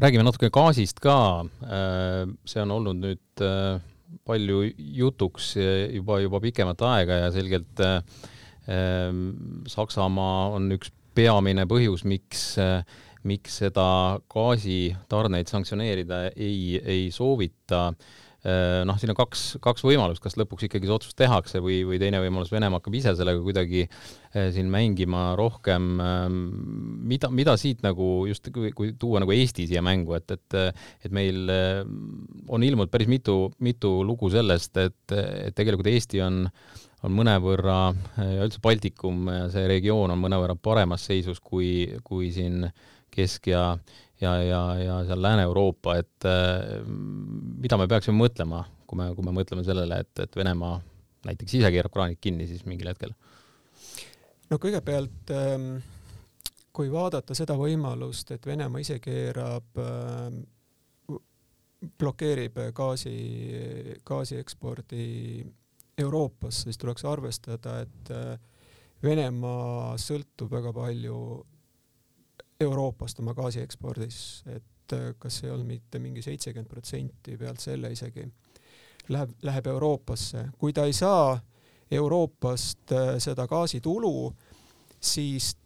räägime 0.00 0.24
natuke 0.24 0.48
gaasist 0.52 1.00
ka. 1.02 1.44
see 2.46 2.62
on 2.62 2.76
olnud 2.76 3.00
nüüd 3.00 3.42
palju 4.26 4.62
jutuks 5.00 5.54
juba, 5.56 6.20
juba 6.22 6.40
pikemat 6.42 6.82
aega 6.88 7.18
ja 7.24 7.28
selgelt 7.34 7.82
äh, 7.84 8.00
Saksamaa 9.70 10.50
on 10.56 10.70
üks 10.76 10.92
peamine 11.16 11.66
põhjus, 11.68 12.04
miks 12.06 12.52
äh, 12.60 12.82
miks 13.28 13.60
seda 13.60 14.18
gaasitarneid 14.32 15.50
sanktsioneerida 15.50 16.30
ei, 16.36 16.80
ei 16.80 17.08
soovita. 17.12 17.90
Äh, 18.40 18.80
noh, 18.88 18.96
siin 18.96 19.12
on 19.12 19.18
kaks, 19.18 19.42
kaks 19.60 19.84
võimalust, 19.84 20.22
kas 20.24 20.38
lõpuks 20.40 20.64
ikkagi 20.64 20.88
see 20.88 20.94
otsus 20.94 21.16
tehakse 21.18 21.60
või, 21.60 21.82
või 21.84 21.98
teine 22.00 22.22
võimalus, 22.22 22.48
Venemaa 22.54 22.80
hakkab 22.80 22.96
ise 22.96 23.12
sellega 23.18 23.42
kuidagi 23.44 23.82
äh, 23.84 24.48
siin 24.54 24.70
mängima 24.72 25.34
rohkem. 25.36 25.90
Ähm, 26.00 26.38
mida, 27.10 27.28
mida 27.28 27.56
siit 27.60 27.84
nagu 27.84 28.24
just, 28.30 28.48
kui, 28.54 28.94
tuua 29.00 29.20
nagu 29.20 29.34
Eesti 29.36 29.68
siia 29.68 29.84
mängu, 29.84 30.16
et, 30.16 30.32
et, 30.32 30.60
et 31.04 31.12
meil 31.12 31.52
äh, 31.52 31.82
on 32.48 32.64
ilmunud 32.64 32.92
päris 32.92 33.10
mitu, 33.12 33.50
mitu 33.60 33.98
lugu 34.08 34.32
sellest, 34.32 34.80
et, 34.80 35.18
et 35.18 35.56
tegelikult 35.56 35.92
Eesti 35.92 36.24
on 36.24 36.46
on 37.00 37.14
mõnevõrra 37.16 37.76
ja 38.20 38.44
üldse 38.44 38.60
Baltikum 38.60 39.28
ja 39.32 39.46
see 39.52 39.64
regioon 39.70 40.12
on 40.12 40.20
mõnevõrra 40.20 40.52
paremas 40.60 41.06
seisus 41.08 41.40
kui, 41.40 41.88
kui 42.04 42.28
siin 42.34 42.66
Kesk- 43.10 43.48
ja, 43.50 43.62
ja, 44.20 44.34
ja, 44.42 44.62
ja 44.80 44.98
seal 45.08 45.22
Lääne-Euroopa, 45.22 45.96
et 46.00 46.28
äh, 46.28 46.82
mida 46.86 47.78
me 47.80 47.88
peaksime 47.90 48.18
mõtlema, 48.20 48.64
kui 48.86 49.00
me, 49.00 49.10
kui 49.16 49.26
me 49.26 49.34
mõtleme 49.36 49.64
sellele, 49.66 50.02
et, 50.04 50.12
et 50.26 50.36
Venemaa 50.36 50.78
näiteks 51.26 51.58
ise 51.58 51.70
keerab 51.72 51.92
kraanid 51.92 52.20
kinni 52.20 52.48
siis 52.48 52.64
mingil 52.68 52.92
hetkel? 52.92 53.14
no 54.50 54.58
kõigepealt 54.58 55.32
ähm, 55.36 55.72
kui 56.74 56.90
vaadata 56.92 57.36
seda 57.38 57.56
võimalust, 57.58 58.32
et 58.34 58.46
Venemaa 58.46 58.82
ise 58.82 58.98
keerab, 59.02 59.68
ähm, 59.80 60.42
blokeerib 62.00 62.58
gaasi, 62.76 63.14
gaasi 64.06 64.40
ekspordi 64.40 65.06
Euroopasse, 66.00 66.68
siis 66.68 66.80
tuleks 66.80 67.04
arvestada, 67.08 67.80
et 67.84 68.12
äh, 68.14 68.34
Venemaa 69.00 69.96
sõltub 70.00 70.52
väga 70.52 70.74
palju 70.76 71.16
Euroopast 72.60 73.18
oma 73.18 73.34
gaasi 73.34 73.60
ekspordis, 73.60 74.42
et 74.46 74.92
äh, 74.92 75.14
kas 75.18 75.42
ei 75.44 75.50
olnud 75.50 75.66
mitte 75.66 75.98
mingi 75.98 76.22
seitsekümmend 76.22 76.68
protsenti 76.68 77.36
pealt 77.40 77.60
selle 77.60 77.92
isegi 77.92 78.26
läheb, 79.08 79.30
läheb 79.42 79.66
Euroopasse. 79.66 80.48
kui 80.58 80.72
ta 80.72 80.84
ei 80.84 80.92
saa 80.92 81.38
Euroopast 81.90 82.92
äh, 82.92 83.14
seda 83.18 83.46
gaasitulu, 83.46 84.32
siis 85.00 85.56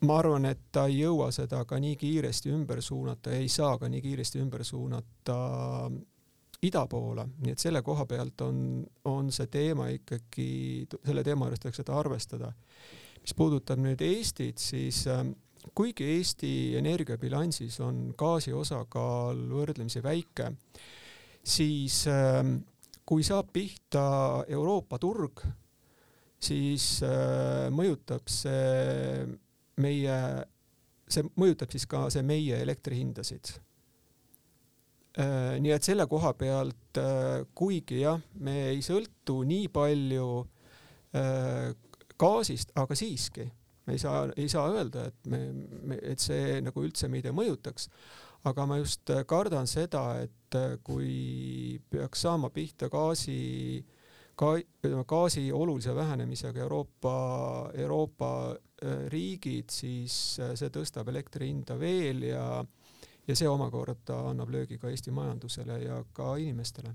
ma 0.00 0.18
arvan, 0.18 0.46
et 0.48 0.62
ta 0.72 0.86
ei 0.88 1.02
jõua 1.02 1.28
seda 1.34 1.64
ka 1.68 1.78
nii 1.80 1.96
kiiresti 2.00 2.52
ümber 2.54 2.80
suunata, 2.82 3.34
ei 3.36 3.48
saa 3.48 3.76
ka 3.78 3.88
nii 3.88 4.00
kiiresti 4.00 4.40
ümber 4.40 4.64
suunata 4.64 5.36
ida 6.62 6.86
poole, 6.86 7.26
nii 7.40 7.52
et 7.52 7.60
selle 7.62 7.82
koha 7.82 8.06
pealt 8.08 8.40
on, 8.44 8.80
on 9.08 9.30
see 9.32 9.48
teema 9.52 9.88
ikkagi, 9.92 10.88
selle 11.04 11.24
teema 11.24 11.48
juures 11.48 11.62
tuleks 11.62 11.82
seda 11.82 11.96
arvestada. 12.00 12.52
mis 13.20 13.34
puudutab 13.36 13.80
nüüd 13.84 14.00
Eestit, 14.00 14.58
siis 14.58 15.04
äh, 15.06 15.24
kuigi 15.74 16.06
Eesti 16.16 16.52
energiabilansis 16.78 17.80
on 17.84 18.10
gaasi 18.18 18.52
osakaal 18.56 19.38
võrdlemisi 19.50 20.02
väike, 20.04 20.50
siis 21.44 22.02
ähm, 22.10 22.56
kui 23.06 23.24
saab 23.26 23.50
pihta 23.52 24.44
Euroopa 24.48 24.98
turg, 25.02 25.42
siis 26.40 27.00
äh, 27.04 27.68
mõjutab 27.74 28.30
see 28.30 29.26
meie, 29.82 30.16
see 31.10 31.26
mõjutab 31.40 31.74
siis 31.74 31.88
ka 31.90 32.06
see 32.12 32.24
meie 32.26 32.60
elektrihindasid. 32.64 33.52
Äh, 35.20 35.58
nii 35.60 35.74
et 35.74 35.86
selle 35.86 36.06
koha 36.10 36.32
pealt, 36.38 37.00
äh, 37.02 37.42
kuigi 37.54 38.04
jah, 38.04 38.20
me 38.40 38.70
ei 38.70 38.82
sõltu 38.86 39.42
nii 39.46 39.68
palju 39.74 40.30
gaasist, 42.20 42.70
aga 42.78 42.94
siiski 42.94 43.48
me 43.90 43.98
ei 43.98 44.02
saa, 44.02 44.24
ei 44.36 44.48
saa 44.48 44.68
öelda, 44.70 45.08
et 45.10 45.30
me, 45.30 45.40
me, 45.90 45.98
et 46.02 46.22
see 46.22 46.60
nagu 46.62 46.84
üldse 46.86 47.10
meid 47.10 47.26
ei 47.26 47.34
mõjutaks. 47.34 47.88
aga 48.48 48.64
ma 48.64 48.78
just 48.80 49.10
kardan 49.28 49.66
seda, 49.68 50.22
et 50.22 50.56
kui 50.84 51.76
peaks 51.90 52.22
saama 52.24 52.48
pihta 52.54 52.88
gaasi, 52.88 53.84
ka 54.38 54.54
ütleme 54.56 55.04
gaasi 55.04 55.50
olulise 55.52 55.92
vähenemisega 55.94 56.62
Euroopa, 56.64 57.16
Euroopa 57.74 58.30
äh, 58.54 59.04
riigid, 59.12 59.68
siis 59.68 60.38
äh, 60.40 60.54
see 60.56 60.72
tõstab 60.72 61.10
elektri 61.12 61.50
hinda 61.50 61.76
veel 61.78 62.30
ja 62.30 62.64
ja 63.28 63.36
see 63.36 63.48
omakorda 63.48 64.16
annab 64.30 64.50
löögi 64.50 64.78
ka 64.80 64.88
Eesti 64.88 65.12
majandusele 65.14 65.76
ja 65.84 66.00
ka 66.16 66.32
inimestele 66.40 66.94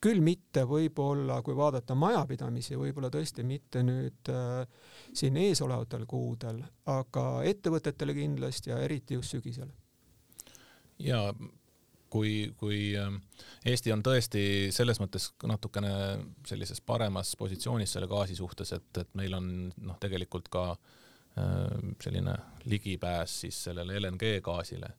küll 0.00 0.20
mitte 0.24 0.64
võib-olla, 0.68 1.40
kui 1.44 1.56
vaadata 1.56 1.94
majapidamisi, 1.98 2.76
võib-olla 2.80 3.10
tõesti 3.12 3.44
mitte 3.46 3.82
nüüd 3.84 4.30
äh, 4.32 4.64
siin 5.12 5.36
eesolevatel 5.40 6.06
kuudel, 6.08 6.62
aga 6.88 7.24
ettevõtetele 7.48 8.16
kindlasti 8.16 8.72
ja 8.72 8.80
eriti 8.84 9.18
just 9.18 9.36
sügisel. 9.36 9.70
ja 11.00 11.20
kui, 12.10 12.52
kui 12.58 12.94
äh, 12.98 13.12
Eesti 13.66 13.92
on 13.92 14.02
tõesti 14.04 14.44
selles 14.74 15.00
mõttes 15.02 15.30
natukene 15.46 15.92
sellises 16.46 16.80
paremas 16.80 17.34
positsioonis 17.36 17.92
selle 17.96 18.08
gaasi 18.10 18.38
suhtes, 18.38 18.72
et, 18.76 19.04
et 19.04 19.14
meil 19.14 19.36
on 19.36 19.52
noh, 19.76 20.00
tegelikult 20.00 20.48
ka 20.52 20.64
äh, 20.72 21.76
selline 22.02 22.36
ligipääs 22.64 23.40
siis 23.44 23.64
sellele 23.68 24.00
LNG 24.00 24.40
gaasile 24.44 24.94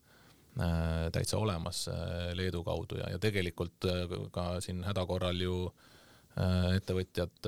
täitsa 1.11 1.37
olemas 1.37 1.87
äh, 1.87 2.33
Leedu 2.35 2.63
kaudu 2.63 2.97
ja, 2.99 3.09
ja 3.13 3.19
tegelikult 3.19 3.85
äh, 3.87 4.03
ka 4.31 4.59
siin 4.61 4.83
häda 4.83 5.05
korral 5.07 5.39
ju 5.39 5.55
ettevõtjad, 6.31 7.43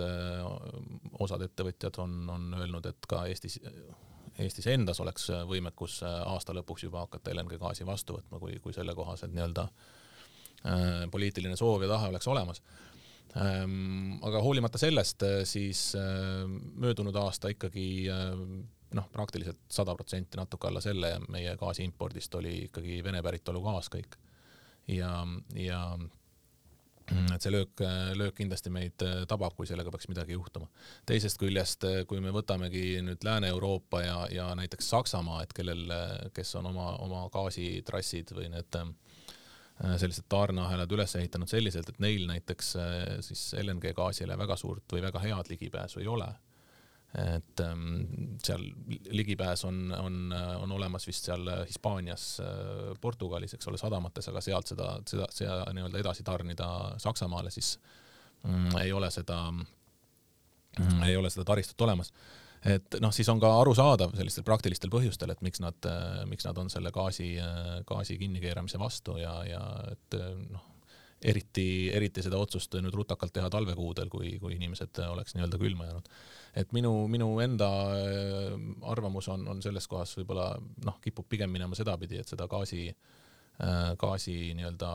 osad 1.24 1.46
ettevõtjad 1.46 1.96
on, 2.04 2.18
on 2.28 2.50
öelnud, 2.58 2.84
et 2.90 3.06
ka 3.08 3.22
Eestis, 3.32 3.54
Eestis 4.44 4.68
endas 4.68 5.00
oleks 5.00 5.30
võimekus 5.48 6.02
aasta 6.04 6.52
lõpuks 6.58 6.84
juba 6.84 7.06
hakata 7.06 7.32
LNG 7.32 7.56
gaasi 7.62 7.88
vastu 7.88 8.18
võtma, 8.18 8.42
kui, 8.44 8.58
kui 8.60 8.76
sellekohased 8.76 9.32
nii-öelda 9.32 9.64
poliitiline 11.16 11.56
soov 11.56 11.88
ja 11.88 11.94
tahe 11.94 12.12
oleks 12.12 12.28
olemas. 12.28 12.60
Ähm, 13.40 14.20
aga 14.20 14.44
hoolimata 14.44 14.84
sellest, 14.84 15.24
siis 15.48 15.86
möödunud 16.76 17.16
aasta 17.24 17.56
ikkagi 17.56 17.88
noh, 18.98 19.08
praktiliselt 19.12 19.60
sada 19.72 19.96
protsenti, 19.96 20.38
natuke 20.40 20.70
alla 20.70 20.82
selle 20.84 21.16
meie 21.34 21.56
gaasi 21.60 21.86
impordist 21.88 22.36
oli 22.40 22.66
ikkagi 22.68 23.02
Vene 23.06 23.24
päritolu 23.26 23.62
gaas 23.64 23.90
kõik. 23.94 24.18
ja, 24.88 25.16
ja 25.56 25.80
et 27.36 27.44
see 27.44 27.52
löök, 27.52 27.82
löök 28.16 28.36
kindlasti 28.38 28.72
meid 28.72 29.04
tabab, 29.28 29.56
kui 29.58 29.68
sellega 29.68 29.92
peaks 29.92 30.08
midagi 30.08 30.38
juhtuma. 30.38 30.70
teisest 31.06 31.40
küljest, 31.40 31.86
kui 32.08 32.22
me 32.24 32.32
võtamegi 32.32 33.02
nüüd 33.04 33.26
Lääne-Euroopa 33.28 34.02
ja, 34.02 34.18
ja 34.32 34.48
näiteks 34.56 34.90
Saksamaa, 34.90 35.44
et 35.44 35.54
kellel, 35.54 35.84
kes 36.34 36.56
on 36.60 36.72
oma, 36.72 36.94
oma 37.04 37.26
gaasitrassid 37.34 38.32
või 38.38 38.50
need 38.54 38.80
sellised 40.00 40.30
tarneahelad 40.30 40.92
üles 40.96 41.16
ehitanud 41.20 41.50
selliselt, 41.50 41.90
et 41.90 42.00
neil 42.00 42.28
näiteks 42.30 42.76
siis 43.26 43.46
LNG 43.60 43.92
gaasile 43.98 44.38
väga 44.40 44.56
suurt 44.60 44.96
või 44.96 45.04
väga 45.04 45.20
head 45.26 45.50
ligipääsu 45.52 46.00
ei 46.00 46.08
ole 46.08 46.30
et 47.14 47.62
ähm, 47.62 48.38
seal 48.44 48.64
ligipääs 49.14 49.66
on, 49.66 49.94
on, 49.94 50.34
on 50.34 50.72
olemas 50.72 51.06
vist 51.08 51.28
seal 51.30 51.46
Hispaanias, 51.68 52.40
äh, 52.42 52.96
Portugalis, 53.02 53.54
eks 53.54 53.70
ole, 53.70 53.78
sadamates, 53.78 54.30
aga 54.32 54.42
sealt 54.42 54.72
seda, 54.72 54.96
seda, 55.10 55.28
seda 55.34 55.60
nii-öelda 55.78 56.02
edasi 56.02 56.26
tarnida 56.26 56.68
Saksamaale, 57.02 57.54
siis 57.54 57.76
mm, 58.48 58.80
ei 58.82 58.94
ole 58.98 59.12
seda 59.14 59.38
mm,, 59.52 61.04
ei 61.06 61.18
ole 61.18 61.30
seda 61.30 61.46
taristut 61.52 61.86
olemas. 61.86 62.10
et 62.66 62.98
noh, 63.04 63.14
siis 63.14 63.30
on 63.30 63.40
ka 63.44 63.52
arusaadav 63.62 64.18
sellistel 64.18 64.48
praktilistel 64.48 64.90
põhjustel, 64.90 65.30
et 65.36 65.46
miks 65.46 65.62
nad, 65.62 65.78
äh, 65.86 66.24
miks 66.26 66.50
nad 66.50 66.58
on 66.58 66.74
selle 66.74 66.92
gaasi, 66.96 67.36
äh, 67.38 67.74
gaasi 67.86 68.18
kinnikeeramise 68.18 68.82
vastu 68.82 69.20
ja, 69.22 69.38
ja 69.46 69.64
et 69.92 70.18
noh, 70.50 70.66
eriti, 71.22 71.92
eriti 71.94 72.26
seda 72.26 72.42
otsust 72.42 72.74
nüüd 72.82 72.96
rutakalt 72.98 73.38
teha 73.38 73.54
talvekuudel, 73.54 74.10
kui, 74.10 74.40
kui 74.42 74.58
inimesed 74.58 74.98
oleks 75.14 75.38
nii-öelda 75.38 75.62
külma 75.62 75.92
jäänud 75.92 76.10
et 76.56 76.74
minu, 76.76 76.92
minu 77.10 77.28
enda 77.42 77.70
äh, 77.98 78.54
arvamus 78.92 79.28
on, 79.34 79.48
on 79.50 79.62
selles 79.66 79.88
kohas 79.90 80.14
võib-olla 80.20 80.52
noh, 80.86 81.00
kipub 81.02 81.28
pigem 81.30 81.52
minema 81.54 81.78
sedapidi, 81.78 82.20
et 82.22 82.30
seda 82.30 82.48
gaasi 82.52 82.86
äh, 82.92 83.94
gaasi 84.00 84.36
nii-öelda 84.60 84.92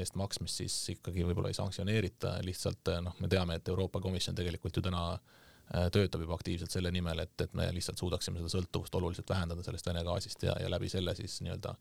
eest 0.00 0.16
maksmist 0.20 0.62
siis 0.62 0.78
ikkagi 0.96 1.26
võib-olla 1.28 1.52
ei 1.52 1.58
sanktsioneerita, 1.58 2.38
lihtsalt 2.46 2.92
äh, 2.94 3.02
noh, 3.04 3.16
me 3.20 3.30
teame, 3.32 3.60
et 3.60 3.72
Euroopa 3.72 4.00
Komisjon 4.00 4.38
tegelikult 4.38 4.80
ju 4.80 4.84
täna 4.88 5.06
töötab 5.94 6.20
juba 6.20 6.34
aktiivselt 6.36 6.74
selle 6.74 6.90
nimel, 6.92 7.22
et, 7.22 7.32
et 7.40 7.52
me 7.56 7.64
lihtsalt 7.72 7.96
suudaksime 7.96 8.42
seda 8.42 8.50
sõltuvust 8.52 8.96
oluliselt 8.98 9.30
vähendada 9.30 9.62
sellest 9.64 9.86
Vene 9.88 10.02
gaasist 10.04 10.42
ja, 10.44 10.52
ja 10.60 10.68
läbi 10.68 10.90
selle 10.92 11.14
siis 11.16 11.38
nii-öelda 11.46 11.72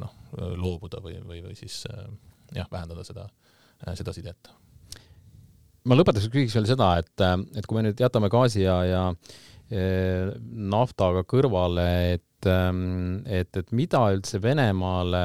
noh, 0.00 0.14
loobuda 0.38 1.02
või, 1.04 1.18
või, 1.26 1.42
või 1.44 1.58
siis 1.58 1.82
jah, 2.54 2.70
vähendada 2.72 3.04
seda, 3.04 3.26
seda 3.98 4.14
sidet 4.16 4.48
ma 5.88 5.96
lõpetuseks 5.96 6.32
küsiks 6.32 6.58
veel 6.58 6.68
seda, 6.68 6.90
et, 7.00 7.24
et 7.56 7.68
kui 7.68 7.78
me 7.78 7.86
nüüd 7.88 8.02
jätame 8.02 8.30
gaasi 8.32 8.64
ja, 8.66 8.76
ja 8.88 9.06
e, 9.70 9.86
naftaga 10.74 11.24
kõrvale, 11.28 11.88
et, 12.18 12.50
et, 12.50 13.60
et 13.62 13.74
mida 13.76 14.04
üldse 14.14 14.42
Venemaale 14.42 15.24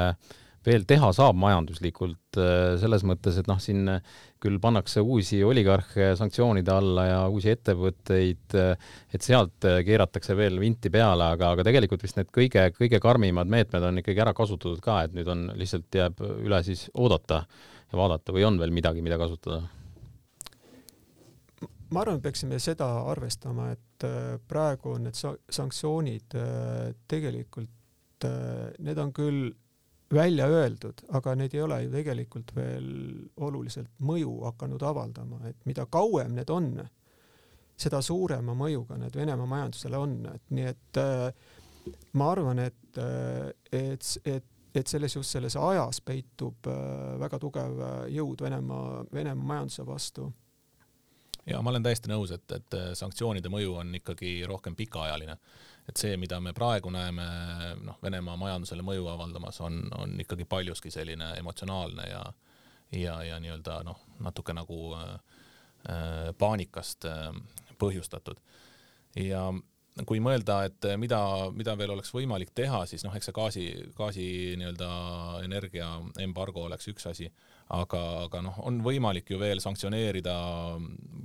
veel 0.66 0.82
teha 0.90 1.12
saab 1.14 1.38
majanduslikult 1.38 2.40
e, 2.42 2.48
selles 2.82 3.04
mõttes, 3.06 3.38
et 3.38 3.50
noh, 3.52 3.60
siin 3.62 3.86
küll 4.42 4.58
pannakse 4.62 5.04
uusi 5.04 5.44
oligarhe 5.46 6.14
sanktsioonide 6.18 6.74
alla 6.74 7.06
ja 7.10 7.20
uusi 7.30 7.52
ettevõtteid, 7.54 8.56
et 8.56 9.26
sealt 9.26 9.68
keeratakse 9.86 10.38
veel 10.38 10.58
vinti 10.62 10.92
peale, 10.94 11.32
aga, 11.36 11.54
aga 11.54 11.66
tegelikult 11.68 12.06
vist 12.06 12.18
need 12.20 12.32
kõige, 12.34 12.68
kõige 12.78 13.02
karmimad 13.04 13.50
meetmed 13.52 13.90
on 13.92 14.02
ikkagi 14.02 14.26
ära 14.26 14.36
kasutatud 14.38 14.82
ka, 14.86 15.04
et 15.06 15.16
nüüd 15.18 15.30
on 15.34 15.48
lihtsalt 15.58 16.02
jääb 16.02 16.22
üle 16.42 16.62
siis 16.66 16.88
oodata 16.94 17.44
ja 17.46 17.98
vaadata 18.00 18.34
või 18.36 18.46
on 18.48 18.62
veel 18.62 18.74
midagi, 18.76 19.06
mida 19.06 19.20
kasutada? 19.22 19.66
Ma 21.92 22.02
arvan, 22.02 22.22
peaksime 22.22 22.60
seda 22.62 22.88
arvestama, 23.12 23.70
et 23.76 24.06
äh, 24.08 24.36
praegu 24.48 24.96
on 24.96 25.08
need 25.08 25.20
sanktsioonid 25.58 26.36
äh, 26.40 26.96
tegelikult, 27.12 28.26
äh, 28.26 28.72
need 28.86 29.02
on 29.02 29.14
küll 29.16 29.52
välja 30.16 30.48
öeldud, 30.50 31.06
aga 31.18 31.36
need 31.38 31.56
ei 31.56 31.64
ole 31.66 31.82
ju 31.84 31.92
tegelikult 31.94 32.54
veel 32.56 32.90
oluliselt 33.42 33.90
mõju 34.06 34.38
hakanud 34.46 34.86
avaldama, 34.86 35.42
et 35.50 35.58
mida 35.66 35.88
kauem 35.92 36.36
need 36.38 36.52
on, 36.54 36.72
seda 37.76 38.00
suurema 38.06 38.54
mõjuga 38.56 39.00
need 39.02 39.18
Venemaa 39.18 39.50
majandusele 39.50 40.00
on, 40.00 40.20
et 40.32 40.54
nii 40.56 40.68
et 40.70 41.00
ma 42.16 42.30
arvan, 42.32 42.62
et, 42.70 43.00
et, 43.74 44.12
et 44.26 44.52
et 44.76 44.90
selles 44.92 45.14
just 45.16 45.32
selles 45.32 45.56
ajas 45.56 46.02
peitub 46.04 46.68
väga 47.22 47.38
tugev 47.40 47.78
jõud 48.12 48.42
Venemaa, 48.44 49.06
Venemaa 49.08 49.48
majanduse 49.54 49.86
vastu 49.88 50.26
ja 51.46 51.62
ma 51.62 51.70
olen 51.70 51.84
täiesti 51.84 52.10
nõus, 52.10 52.32
et, 52.32 52.52
et 52.52 52.78
sanktsioonide 52.98 53.50
mõju 53.54 53.76
on 53.82 53.96
ikkagi 54.02 54.38
rohkem 54.48 54.76
pikaajaline. 54.76 55.38
et 55.90 55.98
see, 55.98 56.18
mida 56.18 56.40
me 56.42 56.54
praegu 56.54 56.90
näeme, 56.90 57.26
noh, 57.86 58.00
Venemaa 58.02 58.36
majandusele 58.38 58.82
mõju 58.82 59.06
avaldamas, 59.08 59.62
on, 59.62 59.84
on 59.98 60.20
ikkagi 60.20 60.46
paljuski 60.46 60.92
selline 60.92 61.36
emotsionaalne 61.38 62.10
ja 62.10 62.24
ja, 62.92 63.24
ja 63.24 63.40
nii-öelda 63.40 63.80
noh, 63.84 64.00
natuke 64.20 64.54
nagu 64.54 64.96
äh, 64.96 65.20
paanikast 66.38 67.06
äh, 67.06 67.32
põhjustatud. 67.80 68.40
ja 69.16 69.54
kui 70.04 70.20
mõelda, 70.20 70.58
et 70.68 70.86
mida, 71.00 71.18
mida 71.56 71.76
veel 71.80 71.94
oleks 71.94 72.12
võimalik 72.12 72.52
teha, 72.58 72.82
siis 72.90 73.06
noh, 73.06 73.14
eks 73.16 73.30
see 73.30 73.36
gaasi, 73.36 73.66
gaasi 73.96 74.26
nii-öelda 74.60 74.90
energiaembargo 75.46 76.66
oleks 76.68 76.90
üks 76.92 77.08
asi, 77.08 77.30
aga, 77.72 78.02
aga 78.26 78.42
noh, 78.44 78.58
on 78.68 78.82
võimalik 78.84 79.32
ju 79.32 79.40
veel 79.40 79.64
sanktsioneerida 79.64 80.36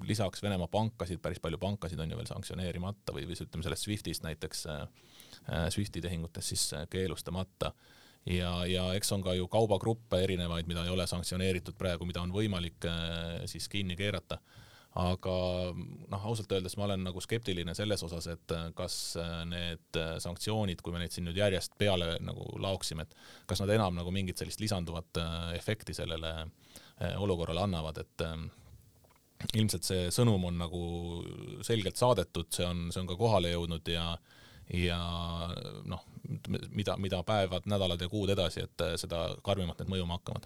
lisaks 0.07 0.45
Venemaa 0.45 0.71
pankasid, 0.71 1.19
päris 1.23 1.43
palju 1.43 1.59
pankasid 1.59 1.99
on 1.99 2.15
ju 2.15 2.21
veel 2.21 2.31
sanktsioneerimata 2.31 3.17
või, 3.17 3.27
või 3.27 3.41
ütleme 3.43 3.67
sellest 3.67 3.89
SWIFTist 3.89 4.27
näiteks 4.29 4.63
äh,, 4.71 4.87
SWIFTi 5.75 6.05
tehingutest 6.05 6.55
siis 6.55 6.69
keelustamata. 6.93 7.73
Ja, 8.29 8.53
ja 8.69 8.91
eks 8.95 9.11
on 9.17 9.23
ka 9.25 9.33
ju 9.35 9.47
kaubagruppe 9.49 10.19
erinevaid, 10.23 10.69
mida 10.69 10.85
ei 10.85 10.93
ole 10.93 11.07
sanktsioneeritud 11.09 11.75
praegu, 11.81 12.05
mida 12.07 12.21
on 12.21 12.35
võimalik 12.35 12.85
siis 13.49 13.67
kinni 13.73 13.97
keerata 13.97 14.37
aga 14.99 15.35
noh, 16.11 16.25
ausalt 16.27 16.51
öeldes 16.51 16.75
ma 16.79 16.89
olen 16.89 17.05
nagu 17.07 17.21
skeptiline 17.23 17.75
selles 17.79 18.03
osas, 18.03 18.27
et 18.33 18.55
äh, 18.57 18.71
kas 18.75 18.97
äh, 19.21 19.35
need 19.47 19.99
äh, 19.99 20.17
sanktsioonid, 20.23 20.83
kui 20.83 20.95
me 20.95 21.03
neid 21.03 21.15
siin 21.15 21.29
nüüd 21.29 21.39
järjest 21.39 21.77
peale 21.79 22.17
nagu 22.27 22.49
laoksime, 22.59 23.07
et 23.07 23.15
kas 23.47 23.63
nad 23.63 23.71
enam 23.77 23.95
nagu 24.01 24.11
mingit 24.15 24.41
sellist 24.41 24.63
lisanduvat 24.63 25.23
efekti 25.55 25.95
sellele 25.95 26.35
olukorrale 27.17 27.63
annavad, 27.63 27.97
et 28.03 28.25
ilmselt 29.57 29.87
see 29.87 30.09
sõnum 30.13 30.43
on 30.51 30.59
nagu 30.61 30.81
selgelt 31.65 31.97
saadetud, 31.97 32.51
see 32.53 32.67
on, 32.67 32.89
see 32.93 33.01
on 33.01 33.09
ka 33.09 33.17
kohale 33.21 33.55
jõudnud 33.55 33.89
ja 33.89 34.13
ja 34.71 34.99
noh, 35.91 36.03
mida, 36.71 36.95
mida 37.01 37.23
päevad, 37.27 37.65
nädalad 37.67 38.03
ja 38.05 38.07
kuud 38.11 38.31
edasi, 38.31 38.67
et 38.69 38.85
seda 39.01 39.23
karmimalt 39.43 39.81
need 39.81 39.91
mõjuma 39.91 40.19
hakkavad. 40.19 40.45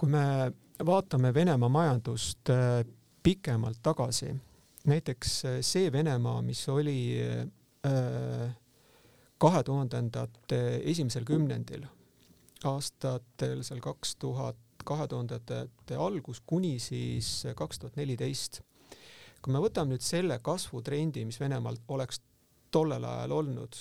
kui 0.00 0.08
me 0.14 0.22
vaatame 0.82 1.34
Venemaa 1.34 1.68
majandust 1.68 2.50
äh, 2.50 2.84
pikemalt 3.22 3.78
tagasi, 3.82 4.34
näiteks 4.86 5.44
äh, 5.44 5.58
see 5.60 5.92
Venemaa, 5.92 6.42
mis 6.42 6.68
oli 6.68 7.20
äh, 7.22 8.56
kahe 9.38 9.62
tuhandendate 9.62 10.60
esimesel 10.84 11.24
kümnendil, 11.24 11.86
aastatel 12.64 13.62
seal 13.62 13.80
kaks 13.84 14.16
tuhat, 14.16 14.58
kahe 14.84 15.08
tuhandete 15.08 15.96
algus 15.98 16.42
kuni 16.46 16.78
siis 16.78 17.44
kaks 17.56 17.78
tuhat 17.78 17.96
neliteist. 17.96 18.62
kui 19.44 19.52
me 19.52 19.60
võtame 19.60 19.92
nüüd 19.92 20.00
selle 20.00 20.38
kasvutrendi, 20.40 21.26
mis 21.28 21.36
Venemaal 21.40 21.76
oleks 21.92 22.22
tollel 22.72 23.04
ajal 23.04 23.32
olnud 23.36 23.76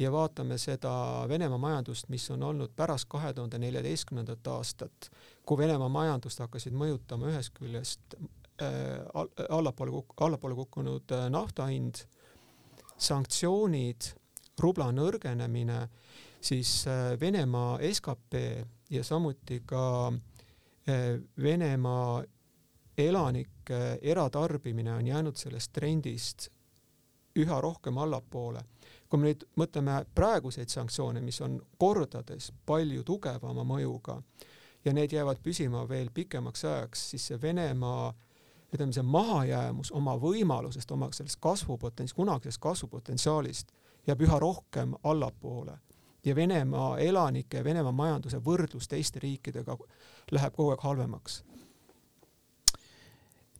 ja 0.00 0.12
vaatame 0.12 0.58
seda 0.58 0.92
Venemaa 1.28 1.58
majandust, 1.58 2.08
mis 2.08 2.30
on 2.30 2.42
olnud 2.42 2.72
pärast 2.76 3.08
kahe 3.08 3.32
tuhande 3.36 3.58
neljateistkümnendat 3.60 4.46
aastat, 4.48 5.10
kui 5.44 5.60
Venemaa 5.60 5.88
majandust 5.92 6.40
hakkasid 6.40 6.72
mõjutama 6.76 7.28
ühest 7.28 7.52
küljest 7.58 8.16
äh, 8.16 9.02
allapoole 9.48 9.92
kuk-, 9.92 10.16
allapoole 10.24 10.56
kukkunud 10.56 11.12
äh, 11.16 11.28
nafta 11.30 11.68
hind, 11.68 12.04
sanktsioonid, 13.00 14.12
rubla 14.60 14.90
nõrgenemine, 14.92 15.82
siis 16.40 16.86
äh, 16.88 17.12
Venemaa 17.20 17.78
skp 17.92 18.40
ja 18.90 19.04
samuti 19.04 19.62
ka 19.66 19.84
äh, 20.08 21.20
Venemaa 21.42 22.22
elanike 22.98 23.98
eratarbimine 24.02 24.94
on 24.94 25.06
jäänud 25.06 25.36
sellest 25.36 25.72
trendist 25.72 26.48
üha 27.36 27.60
rohkem 27.60 27.98
allapoole 27.98 28.64
kui 29.10 29.18
me 29.18 29.30
nüüd 29.30 29.44
mõtleme 29.58 29.96
praeguseid 30.14 30.70
sanktsioone, 30.70 31.20
mis 31.20 31.40
on 31.42 31.58
kordades 31.78 32.52
palju 32.66 33.02
tugevama 33.06 33.64
mõjuga 33.66 34.20
ja 34.84 34.94
need 34.94 35.12
jäävad 35.12 35.42
püsima 35.42 35.82
veel 35.88 36.12
pikemaks 36.14 36.64
ajaks, 36.64 37.08
siis 37.10 37.26
see 37.26 37.40
Venemaa 37.42 38.12
ütleme, 38.70 38.94
see 38.94 39.02
mahajäämus 39.02 39.90
oma 39.98 40.14
võimalusest, 40.22 40.90
oma 40.94 41.10
sellest 41.12 41.40
kasvupotents-, 41.42 42.14
kunagisest 42.14 42.62
kasvupotentsiaalist 42.62 43.74
jääb 44.06 44.22
üha 44.22 44.38
rohkem 44.38 44.94
allapoole. 45.02 45.78
Ja 46.24 46.36
Venemaa 46.36 46.98
elanike, 46.98 47.64
Venemaa 47.64 47.92
majanduse 47.92 48.38
võrdlus 48.44 48.88
teiste 48.88 49.20
riikidega 49.22 49.76
läheb 50.30 50.54
kogu 50.54 50.70
aeg 50.70 50.84
halvemaks 50.84 51.42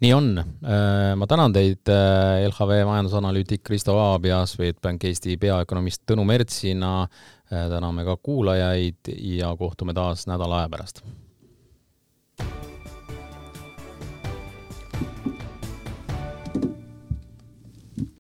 nii 0.01 0.13
on. 0.17 0.31
Äh, 0.39 1.15
ma 1.17 1.27
tänan 1.29 1.53
teid, 1.53 1.89
äh, 1.89 2.47
LHV 2.49 2.85
majandusanalüütik 2.89 3.65
Kristo 3.65 3.99
Aab 4.01 4.25
ja 4.29 4.43
Swedbank 4.47 5.05
Eesti 5.05 5.37
peaökonomist 5.41 6.05
Tõnu 6.09 6.25
Mertsina. 6.29 7.03
Äh, 7.51 7.67
täname 7.73 8.07
ka 8.09 8.17
kuulajaid 8.17 9.13
ja 9.17 9.55
kohtume 9.59 9.95
taas 9.97 10.27
nädala 10.31 10.63
aja 10.63 10.73
pärast 10.73 11.05